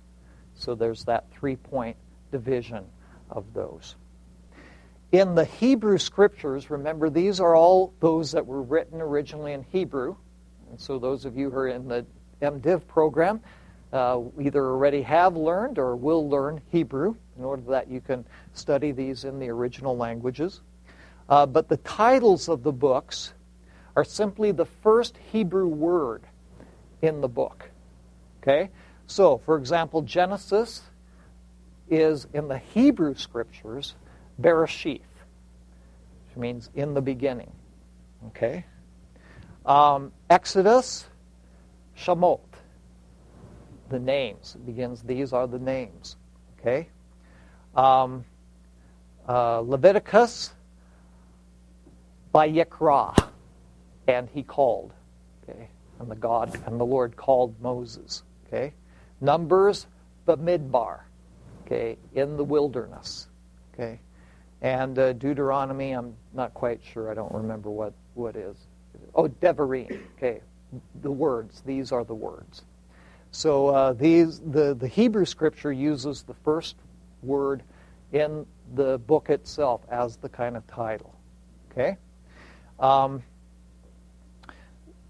So 0.55 0.75
there's 0.75 1.05
that 1.05 1.31
three 1.31 1.57
point 1.57 1.97
division 2.31 2.85
of 3.31 3.53
those. 3.53 3.97
In 5.13 5.35
the 5.35 5.45
Hebrew 5.45 5.99
scriptures, 5.99 6.71
remember 6.71 7.11
these 7.11 7.39
are 7.39 7.55
all 7.55 7.93
those 8.01 8.33
that 8.33 8.47
were 8.47 8.63
written 8.63 9.01
originally 9.03 9.53
in 9.53 9.63
Hebrew. 9.71 10.17
And 10.71 10.81
so 10.81 10.99
those 10.99 11.27
of 11.27 11.37
you 11.37 11.51
who 11.51 11.59
are 11.59 11.69
in 11.69 11.87
the 11.87 12.07
MDiv 12.41 12.87
program 12.87 13.43
uh, 13.93 14.21
either 14.41 14.65
already 14.65 15.03
have 15.03 15.37
learned 15.37 15.79
or 15.79 15.97
will 15.97 16.31
learn 16.31 16.63
Hebrew 16.71 17.15
in 17.37 17.45
order 17.45 17.63
that 17.69 17.89
you 17.89 18.01
can 18.01 18.25
study 18.55 18.91
these 18.91 19.25
in 19.25 19.39
the 19.39 19.51
original 19.51 19.99
languages. 19.99 20.63
Uh, 21.29 21.45
but 21.45 21.69
the 21.69 21.77
titles 21.79 22.49
of 22.49 22.63
the 22.63 22.73
books 22.73 23.35
are 23.95 24.05
simply 24.05 24.51
the 24.51 24.65
first 24.65 25.19
Hebrew 25.31 25.67
word 25.67 26.23
in 27.03 27.21
the 27.21 27.29
book. 27.29 27.69
Okay? 28.43 28.71
So, 29.07 29.37
for 29.37 29.59
example, 29.59 30.01
Genesis 30.01 30.81
is 31.91 32.27
in 32.33 32.49
the 32.49 32.59
Hebrew 32.59 33.15
scriptures 33.15 33.95
Bereshith, 34.41 35.01
which 36.27 36.37
means 36.37 36.71
in 36.75 36.95
the 36.95 37.03
beginning. 37.03 37.53
Okay? 38.29 38.65
Um, 39.67 40.13
Exodus, 40.31 41.07
Shemot, 41.99 42.41
the 43.89 43.99
names. 43.99 44.55
It 44.55 44.67
begins, 44.67 45.03
these 45.03 45.33
are 45.33 45.47
the 45.47 45.59
names. 45.59 46.17
Okay? 46.59 46.89
Um, 47.75 48.25
uh, 49.29 49.61
Leviticus 49.61 50.53
and 54.07 54.29
he 54.33 54.43
called. 54.43 54.93
Okay, 55.43 55.69
and 55.99 56.11
the 56.11 56.17
God 56.17 56.61
and 56.67 56.81
the 56.81 56.85
Lord 56.85 57.17
called 57.17 57.55
Moses. 57.61 58.23
Okay, 58.47 58.73
Numbers 59.21 59.87
Bamidbar. 60.27 61.01
Okay, 61.67 61.99
in 62.15 62.37
the 62.37 62.45
wilderness. 62.45 63.29
Okay, 63.73 64.01
and 64.63 64.99
uh, 64.99 65.13
Deuteronomy. 65.13 65.93
I'm 65.93 66.15
not 66.33 66.55
quite 66.55 66.81
sure. 66.83 67.11
I 67.11 67.15
don't 67.15 67.33
remember 67.33 67.69
what 67.69 67.93
what 68.15 68.37
is. 68.37 68.57
Oh, 69.15 69.29
Devarim. 69.29 70.01
Okay, 70.17 70.41
the 71.03 71.11
words. 71.11 71.63
These 71.67 71.93
are 71.93 72.05
the 72.05 72.15
words. 72.15 72.63
So 73.31 73.69
uh, 73.69 73.93
these 73.93 74.41
the 74.41 74.75
the 74.75 74.89
Hebrew 74.89 75.27
scripture 75.27 75.73
uses 75.73 76.23
the 76.23 76.35
first 76.35 76.77
word 77.23 77.63
in 78.13 78.47
the 78.75 78.99
book 78.99 79.31
itself 79.31 79.83
as 79.91 80.17
the 80.17 80.29
kind 80.29 80.57
of 80.57 80.67
title. 80.67 81.15
Okay? 81.71 81.97
Um, 82.79 83.23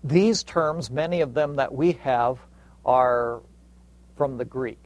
these 0.04 0.42
terms, 0.42 0.90
many 0.90 1.20
of 1.20 1.34
them 1.34 1.56
that 1.56 1.72
we 1.72 1.92
have, 1.92 2.38
are 2.84 3.42
from 4.16 4.36
the 4.36 4.44
Greek. 4.44 4.82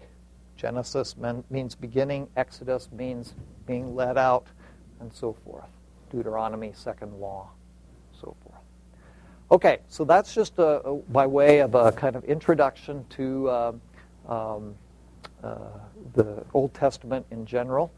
Genesis 0.56 1.14
means 1.50 1.74
beginning, 1.74 2.28
Exodus 2.36 2.90
means 2.90 3.34
being 3.66 3.94
led 3.94 4.16
out, 4.16 4.46
and 5.00 5.12
so 5.12 5.36
forth. 5.44 5.68
Deuteronomy, 6.10 6.72
second 6.74 7.18
law, 7.20 7.50
so 8.12 8.34
forth. 8.42 8.60
Okay, 9.50 9.78
so 9.88 10.04
that's 10.04 10.34
just 10.34 10.58
a, 10.58 10.80
a, 10.82 10.94
by 10.94 11.26
way 11.26 11.60
of 11.60 11.74
a 11.74 11.92
kind 11.92 12.16
of 12.16 12.24
introduction 12.24 13.04
to 13.10 13.48
uh, 13.48 13.72
um, 14.28 14.74
uh, 15.42 15.56
the 16.14 16.44
Old 16.52 16.74
Testament 16.74 17.24
in 17.30 17.46
general. 17.46 17.92